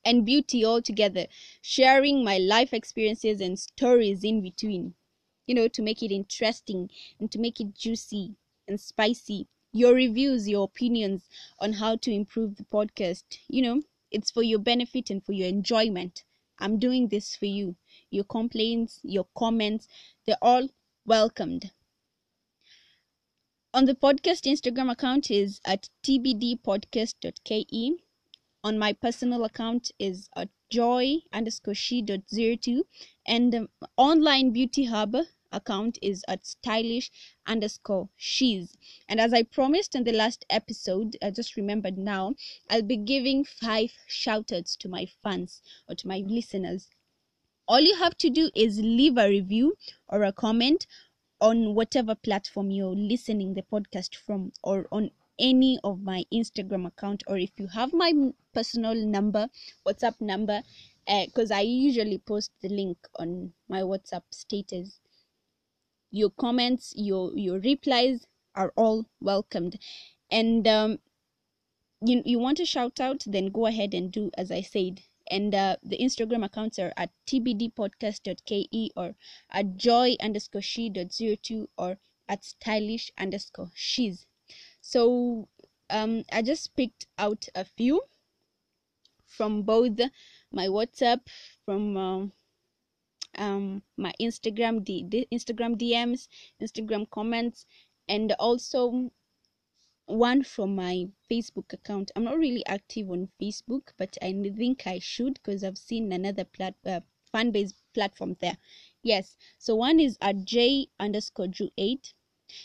and 0.05 0.25
beauty 0.25 0.63
all 0.63 0.81
together, 0.81 1.27
sharing 1.61 2.23
my 2.23 2.37
life 2.37 2.73
experiences 2.73 3.41
and 3.41 3.59
stories 3.59 4.23
in 4.23 4.41
between, 4.41 4.95
you 5.47 5.55
know, 5.55 5.67
to 5.67 5.81
make 5.81 6.01
it 6.03 6.11
interesting 6.13 6.89
and 7.19 7.31
to 7.31 7.39
make 7.39 7.59
it 7.59 7.73
juicy 7.75 8.35
and 8.67 8.79
spicy. 8.79 9.47
Your 9.71 9.93
reviews, 9.95 10.47
your 10.47 10.65
opinions 10.65 11.27
on 11.59 11.73
how 11.73 11.95
to 11.97 12.11
improve 12.11 12.57
the 12.57 12.63
podcast, 12.65 13.23
you 13.47 13.61
know, 13.61 13.81
it's 14.11 14.29
for 14.29 14.43
your 14.43 14.59
benefit 14.59 15.09
and 15.09 15.25
for 15.25 15.31
your 15.33 15.47
enjoyment. 15.47 16.23
I'm 16.59 16.77
doing 16.79 17.07
this 17.07 17.35
for 17.35 17.45
you. 17.47 17.75
Your 18.13 18.25
complaints, 18.25 18.99
your 19.01 19.25
comments, 19.35 19.87
they're 20.25 20.37
all 20.39 20.69
welcomed. 21.03 21.71
On 23.73 23.85
the 23.85 23.95
podcast 23.95 24.45
Instagram 24.45 24.91
account 24.91 25.31
is 25.31 25.59
at 25.65 25.89
tbdpodcast.ke. 26.03 27.99
On 28.63 28.77
my 28.77 28.93
personal 28.93 29.43
account 29.45 29.91
is 29.97 30.29
at 30.35 30.49
joy 30.69 31.23
underscore 31.33 31.73
she 31.73 32.03
dot 32.03 32.29
zero 32.29 32.55
two, 32.55 32.85
and 33.25 33.51
the 33.51 33.67
online 33.97 34.51
beauty 34.51 34.83
hub 34.83 35.15
account 35.51 35.97
is 36.03 36.23
at 36.27 36.45
stylish 36.45 37.09
underscore 37.47 38.09
she's. 38.15 38.77
And 39.09 39.19
as 39.19 39.33
I 39.33 39.41
promised 39.41 39.95
in 39.95 40.03
the 40.03 40.13
last 40.13 40.45
episode, 40.51 41.17
I 41.19 41.31
just 41.31 41.55
remembered 41.55 41.97
now, 41.97 42.35
I'll 42.69 42.83
be 42.83 42.97
giving 42.97 43.43
five 43.43 43.91
shout 44.05 44.51
outs 44.51 44.75
to 44.77 44.87
my 44.87 45.07
fans 45.23 45.63
or 45.89 45.95
to 45.95 46.07
my 46.07 46.23
listeners. 46.27 46.89
All 47.73 47.81
you 47.81 47.95
have 47.95 48.15
to 48.19 48.29
do 48.29 48.51
is 48.53 48.77
leave 48.77 49.17
a 49.17 49.27
review 49.27 49.75
or 50.07 50.21
a 50.21 50.31
comment 50.31 50.85
on 51.41 51.73
whatever 51.73 52.13
platform 52.13 52.69
you're 52.69 52.95
listening 52.95 53.55
the 53.55 53.63
podcast 53.63 54.15
from 54.15 54.51
or 54.61 54.85
on 54.91 55.09
any 55.39 55.79
of 55.83 55.99
my 55.99 56.23
Instagram 56.31 56.85
account 56.85 57.23
or 57.25 57.35
if 57.35 57.49
you 57.57 57.65
have 57.65 57.91
my 57.91 58.13
personal 58.53 58.93
number, 58.93 59.49
WhatsApp 59.87 60.21
number, 60.21 60.61
because 61.07 61.49
I 61.49 61.61
usually 61.61 62.19
post 62.19 62.51
the 62.61 62.69
link 62.69 62.99
on 63.15 63.53
my 63.67 63.81
WhatsApp 63.81 64.21
status. 64.29 64.99
Your 66.11 66.29
comments, 66.29 66.93
your 66.95 67.35
your 67.35 67.57
replies 67.59 68.27
are 68.53 68.71
all 68.75 69.07
welcomed, 69.19 69.79
and 70.29 70.67
um, 70.67 70.99
you 72.05 72.21
you 72.23 72.37
want 72.37 72.57
to 72.57 72.65
shout 72.65 72.99
out, 72.99 73.23
then 73.25 73.47
go 73.47 73.65
ahead 73.65 73.95
and 73.95 74.11
do 74.11 74.29
as 74.37 74.51
I 74.51 74.61
said. 74.61 75.01
And 75.29 75.55
uh, 75.55 75.77
the 75.83 75.97
Instagram 75.97 76.43
accounts 76.45 76.79
are 76.79 76.93
at 76.97 77.11
tbdpodcast.ke 77.27 78.91
or 78.95 79.15
at 79.49 79.77
joy 79.77 80.15
underscore 80.21 80.61
she 80.61 80.89
dot 80.89 81.13
zero 81.13 81.35
two 81.41 81.69
or 81.77 81.97
at 82.27 82.43
stylish 82.43 83.11
underscore 83.17 83.71
she's. 83.73 84.25
So 84.81 85.47
um, 85.89 86.23
I 86.31 86.41
just 86.41 86.75
picked 86.75 87.07
out 87.17 87.47
a 87.55 87.63
few 87.63 88.01
from 89.25 89.63
both 89.63 89.99
my 90.51 90.67
WhatsApp, 90.67 91.21
from 91.65 91.97
um, 91.97 92.31
um, 93.35 93.81
my 93.97 94.13
Instagram, 94.21 94.83
D- 94.83 95.05
the 95.07 95.27
Instagram 95.31 95.75
DMs, 95.75 96.27
Instagram 96.61 97.09
comments, 97.09 97.65
and 98.07 98.31
also 98.33 99.11
one 100.05 100.43
from 100.43 100.75
my 100.75 101.07
Facebook 101.31 101.71
account. 101.71 102.11
I'm 102.15 102.25
not 102.25 102.37
really 102.37 102.65
active 102.65 103.09
on 103.09 103.29
Facebook, 103.41 103.93
but 103.97 104.17
I 104.21 104.31
think 104.31 104.85
I 104.85 104.99
should 104.99 105.35
because 105.35 105.63
I've 105.63 105.77
seen 105.77 106.11
another 106.11 106.43
plat 106.43 106.75
uh, 106.85 107.01
fan 107.31 107.51
base 107.51 107.73
platform 107.93 108.35
there. 108.39 108.57
Yes, 109.01 109.37
so 109.57 109.75
one 109.75 109.99
is 109.99 110.17
at 110.21 110.45
J 110.45 110.87
underscore 110.99 111.47
Drew 111.47 111.69
eight. 111.77 112.13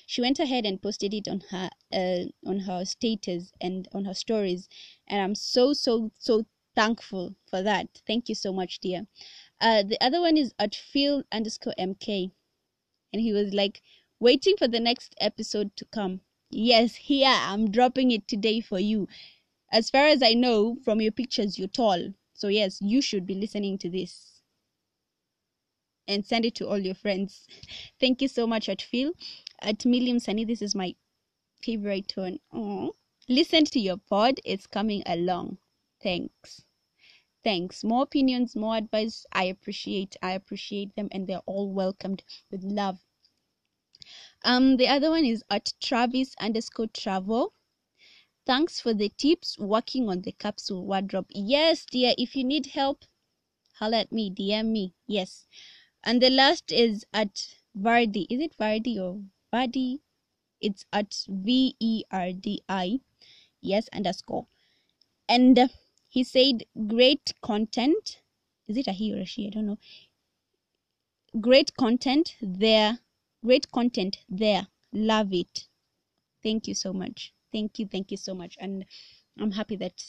She 0.07 0.21
went 0.21 0.39
ahead 0.39 0.67
and 0.67 0.83
posted 0.83 1.15
it 1.15 1.29
on 1.29 1.41
her 1.51 1.71
uh, 1.93 2.25
on 2.45 2.61
her 2.61 2.85
status 2.85 3.53
and 3.61 3.89
on 3.93 4.05
her 4.05 4.15
stories, 4.15 4.69
and 5.07 5.21
I'm 5.23 5.35
so 5.35 5.73
so 5.73 6.11
so 6.19 6.45
thankful 6.75 7.35
for 7.47 7.63
that. 7.63 8.03
Thank 8.07 8.29
you 8.29 8.35
so 8.35 8.53
much, 8.53 8.81
dear. 8.81 9.07
Uh, 9.61 9.83
the 9.83 9.99
other 10.01 10.21
one 10.21 10.37
is 10.37 10.55
at 10.59 10.75
Phil 10.75 11.25
underscore 11.33 11.75
MK, 11.79 12.33
and 13.13 13.23
he 13.23 13.33
was 13.33 13.55
like 13.55 13.83
waiting 14.21 14.57
for 14.57 14.69
the 14.69 14.81
next 14.81 15.15
episode 15.21 15.75
to 15.77 15.85
come. 15.87 16.21
Yes, 16.51 16.97
here 16.97 17.29
I'm 17.29 17.71
dropping 17.71 18.11
it 18.11 18.29
today 18.29 18.61
for 18.61 18.79
you. 18.79 19.09
As 19.73 19.91
far 19.91 20.07
as 20.09 20.23
I 20.23 20.35
know 20.35 20.77
from 20.85 21.01
your 21.01 21.13
pictures, 21.13 21.59
you're 21.59 21.69
tall, 21.69 22.15
so 22.35 22.49
yes, 22.49 22.81
you 22.83 23.01
should 23.03 23.27
be 23.27 23.35
listening 23.35 23.79
to 23.79 23.91
this 23.91 24.43
and 26.09 26.25
send 26.25 26.45
it 26.45 26.55
to 26.57 26.69
all 26.69 26.79
your 26.79 26.95
friends. 26.95 27.47
Thank 28.01 28.23
you 28.23 28.29
so 28.29 28.47
much, 28.47 28.69
at 28.69 28.83
Phil. 28.83 29.13
At 29.61 29.81
Milliam 29.81 30.21
Sunny, 30.21 30.45
this 30.45 30.63
is 30.63 30.75
my 30.75 30.95
favorite 31.63 32.09
tone. 32.09 32.41
Aww. 32.55 32.93
Listen 33.29 33.65
to 33.67 33.81
your 33.81 33.99
pod, 33.99 34.41
it's 34.45 34.67
coming 34.67 35.03
along. 35.07 35.59
Thanks. 36.03 36.65
Thanks. 37.45 37.85
More 37.85 38.05
opinions, 38.05 38.57
more 38.57 38.77
advice. 38.77 39.27
I 39.33 39.45
appreciate. 39.45 40.17
I 40.23 40.33
appreciate 40.33 40.95
them, 40.97 41.09
and 41.13 41.27
they're 41.27 41.47
all 41.47 41.73
welcomed 41.73 42.25
with 42.51 42.63
love. 42.65 43.01
Um, 44.45 44.77
the 44.77 44.89
other 44.89 45.11
one 45.11 45.25
is 45.25 45.43
at 45.51 45.73
Travis 45.81 46.35
underscore 46.41 46.89
travel. 46.89 47.53
Thanks 48.47 48.81
for 48.81 48.95
the 48.95 49.11
tips 49.11 49.59
working 49.59 50.09
on 50.09 50.23
the 50.23 50.33
capsule 50.33 50.87
wardrobe. 50.87 51.27
Yes, 51.31 51.85
dear, 51.85 52.15
if 52.17 52.35
you 52.35 52.45
need 52.45 52.67
help, 52.67 53.05
holla 53.75 53.99
at 53.99 54.13
me, 54.13 54.31
DM 54.31 54.67
me. 54.73 54.95
Yes. 55.07 55.47
And 56.03 56.23
the 56.23 56.31
last 56.31 56.73
is 56.73 57.05
at 57.13 57.57
Vardi. 57.77 58.27
Is 58.31 58.41
it 58.41 58.57
Vardi 58.57 58.99
or 58.99 59.21
Vardi? 59.53 60.01
It's 60.61 60.85
at 60.93 61.25
V 61.29 61.77
E 61.79 62.05
R 62.11 62.33
D 62.33 62.63
I. 62.69 63.01
Yes, 63.61 63.89
underscore. 63.93 64.47
And 65.29 65.71
he 66.09 66.25
said, 66.25 66.65
great 66.87 67.35
content. 67.43 68.21
Is 68.67 68.77
it 68.77 68.87
a 68.87 68.93
he 68.93 69.15
or 69.15 69.21
a 69.21 69.25
she? 69.25 69.47
I 69.47 69.51
don't 69.51 69.67
know. 69.67 69.79
Great 71.41 71.77
content 71.77 72.37
there. 72.41 73.01
Great 73.45 73.71
content 73.71 74.19
there. 74.29 74.67
Love 74.93 75.33
it. 75.33 75.69
Thank 76.43 76.69
you 76.69 76.75
so 76.75 76.93
much. 76.93 77.33
Thank 77.53 77.79
you. 77.79 77.87
Thank 77.87 78.11
you 78.11 78.17
so 78.17 78.35
much. 78.35 78.57
And 78.61 78.85
I'm 79.39 79.53
happy 79.53 79.77
that 79.77 80.03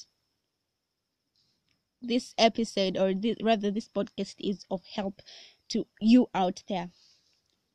this 2.01 2.33
episode, 2.37 2.97
or 2.97 3.13
this, 3.13 3.35
rather, 3.41 3.71
this 3.71 3.89
podcast 3.89 4.35
is 4.39 4.65
of 4.71 4.85
help 4.85 5.21
to 5.69 5.85
you 5.99 6.29
out 6.33 6.63
there. 6.67 6.89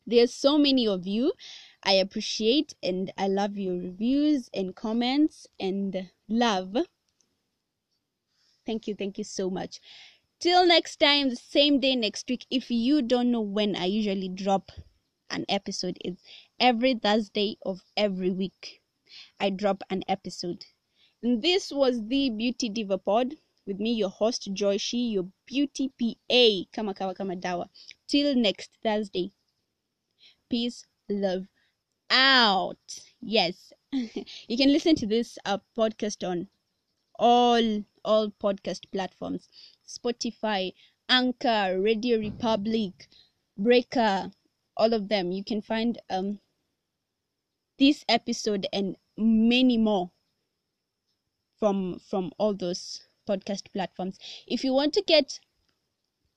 There's 0.06 0.34
so 0.34 0.58
many 0.58 0.86
of 0.86 1.06
you. 1.06 1.32
I 1.82 1.92
appreciate 1.92 2.74
and 2.82 3.12
I 3.16 3.28
love 3.28 3.56
your 3.56 3.74
reviews 3.74 4.50
and 4.52 4.74
comments 4.74 5.46
and 5.58 6.10
love. 6.28 6.76
Thank 8.66 8.88
you. 8.88 8.94
Thank 8.94 9.18
you 9.18 9.24
so 9.24 9.50
much. 9.50 9.80
Till 10.40 10.66
next 10.66 11.00
time, 11.00 11.30
the 11.30 11.36
same 11.36 11.80
day 11.80 11.96
next 11.96 12.28
week. 12.28 12.46
If 12.50 12.70
you 12.70 13.02
don't 13.02 13.30
know 13.30 13.40
when 13.40 13.76
I 13.76 13.84
usually 13.86 14.28
drop 14.28 14.72
an 15.30 15.44
episode, 15.48 15.98
is 16.04 16.16
every 16.58 16.94
Thursday 16.94 17.56
of 17.62 17.82
every 17.96 18.30
week. 18.30 18.82
I 19.38 19.50
drop 19.50 19.82
an 19.90 20.02
episode. 20.08 20.66
And 21.22 21.42
this 21.42 21.70
was 21.70 22.06
the 22.08 22.30
Beauty 22.30 22.68
Diva 22.68 22.98
Pod 22.98 23.34
with 23.66 23.78
me, 23.78 23.92
your 23.92 24.10
host 24.10 24.52
Joy 24.52 24.76
She, 24.76 25.08
your 25.08 25.28
beauty 25.46 25.88
PA. 25.98 26.70
Kama 26.72 26.94
kama 26.94 27.14
kama 27.14 27.36
dawa. 27.36 27.68
Till 28.06 28.34
next 28.34 28.70
Thursday. 28.82 29.32
Peace, 30.50 30.84
love, 31.08 31.46
out. 32.10 32.98
Yes, 33.20 33.72
you 33.92 34.56
can 34.56 34.72
listen 34.72 34.94
to 34.96 35.06
this 35.06 35.38
uh, 35.44 35.58
podcast 35.76 36.28
on 36.28 36.48
all 37.18 37.84
all 38.04 38.30
podcast 38.30 38.90
platforms: 38.92 39.48
Spotify, 39.86 40.74
Anchor, 41.08 41.80
Radio 41.80 42.18
Republic, 42.18 43.08
Breaker, 43.56 44.30
all 44.76 44.92
of 44.92 45.08
them. 45.08 45.32
You 45.32 45.44
can 45.44 45.60
find 45.62 46.00
um 46.10 46.40
this 47.78 48.04
episode 48.08 48.66
and 48.72 48.96
many 49.16 49.76
more 49.78 50.10
from 51.58 51.98
from 51.98 52.32
all 52.38 52.54
those 52.54 53.08
podcast 53.28 53.72
platforms. 53.72 54.18
If 54.46 54.64
you 54.64 54.72
want 54.72 54.92
to 54.94 55.02
get 55.02 55.40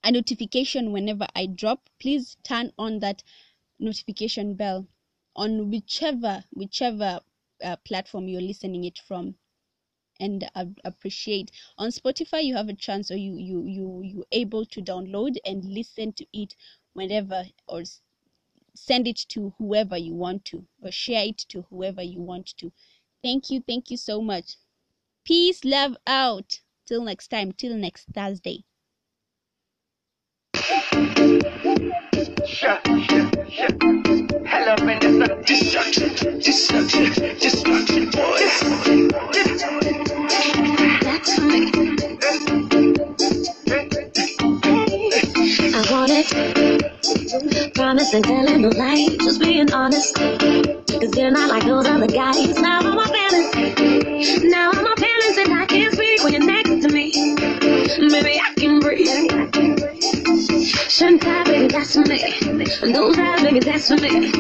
a 0.04 0.12
notification 0.12 0.92
whenever 0.92 1.28
I 1.36 1.46
drop, 1.48 1.90
please 2.00 2.38
turn 2.44 2.72
on 2.78 3.00
that 3.00 3.24
notification 3.80 4.56
bell 4.56 4.88
on 5.36 5.70
whichever 5.70 6.44
whichever 6.52 7.20
uh, 7.64 7.76
platform 7.78 8.28
you're 8.28 8.42
listening 8.42 8.86
it 8.86 9.00
from 9.00 9.36
and 10.20 10.50
I 10.56 10.68
appreciate 10.84 11.52
on 11.78 11.90
spotify 11.90 12.44
you 12.44 12.56
have 12.56 12.70
a 12.70 12.74
chance 12.74 13.12
or 13.12 13.18
you 13.18 13.38
you 13.38 13.64
you 13.66 14.02
you 14.04 14.26
able 14.32 14.66
to 14.66 14.82
download 14.82 15.38
and 15.46 15.64
listen 15.66 16.14
to 16.14 16.26
it 16.34 16.56
whenever 16.94 17.46
or 17.68 17.84
send 18.78 19.08
it 19.08 19.18
to 19.18 19.54
whoever 19.58 19.98
you 19.98 20.14
want 20.14 20.46
to 20.46 20.66
or 20.82 20.92
share 20.92 21.26
it 21.26 21.38
to 21.38 21.66
whoever 21.70 22.02
you 22.02 22.20
want 22.20 22.48
to 22.58 22.72
thank 23.24 23.50
you 23.50 23.62
thank 23.68 23.92
you 23.92 23.98
so 23.98 24.22
much 24.22 24.56
peace 25.26 25.66
love 25.66 25.98
out 26.06 26.62
till 26.86 27.04
next 27.04 27.28
time 27.28 27.52
till 27.52 27.76
next 27.76 28.06
thursday. 28.14 28.64
Hello. 34.50 34.76
Destruction, 35.46 36.40
destruction, 36.40 37.06
destruction, 37.40 38.06
boys. 38.10 38.60
That's 38.62 39.27
Promise 48.10 48.14
and 48.14 48.26
telling 48.26 48.62
no 48.62 48.70
lie. 48.70 49.18
Just 49.22 49.42
being 49.42 49.72
honest. 49.74 50.16
Cause 50.16 51.18
you're 51.18 51.32
not 51.32 51.50
like 51.50 51.64
those 51.64 51.86
other 51.88 52.08
guys. 52.08 52.58
Now 52.60 52.80
I'm 52.80 52.96
my 52.96 53.06
feelings. 53.06 54.44
Now 54.44 54.72
I'm 54.72 54.84
my 54.84 54.96
feelings 54.96 55.38
and 55.38 55.54
I 55.54 55.66
can't 55.66 55.94
speak 55.94 56.24
when 56.24 56.34
you're 56.34 56.46
next 56.46 56.88
to 56.88 56.94
me. 56.94 57.12
Maybe 58.00 58.40
I 58.40 58.54
can 58.56 58.80
breathe. 58.80 59.08
Shouldn't 60.90 61.26
I, 61.26 61.44
baby, 61.44 61.68
that's 61.68 61.94
for 61.96 62.02
me. 62.02 62.94
Those 62.94 63.18
eyes, 63.18 63.42
baby, 63.42 63.60
that's 63.60 63.88
for 63.90 63.98
me. 63.98 64.32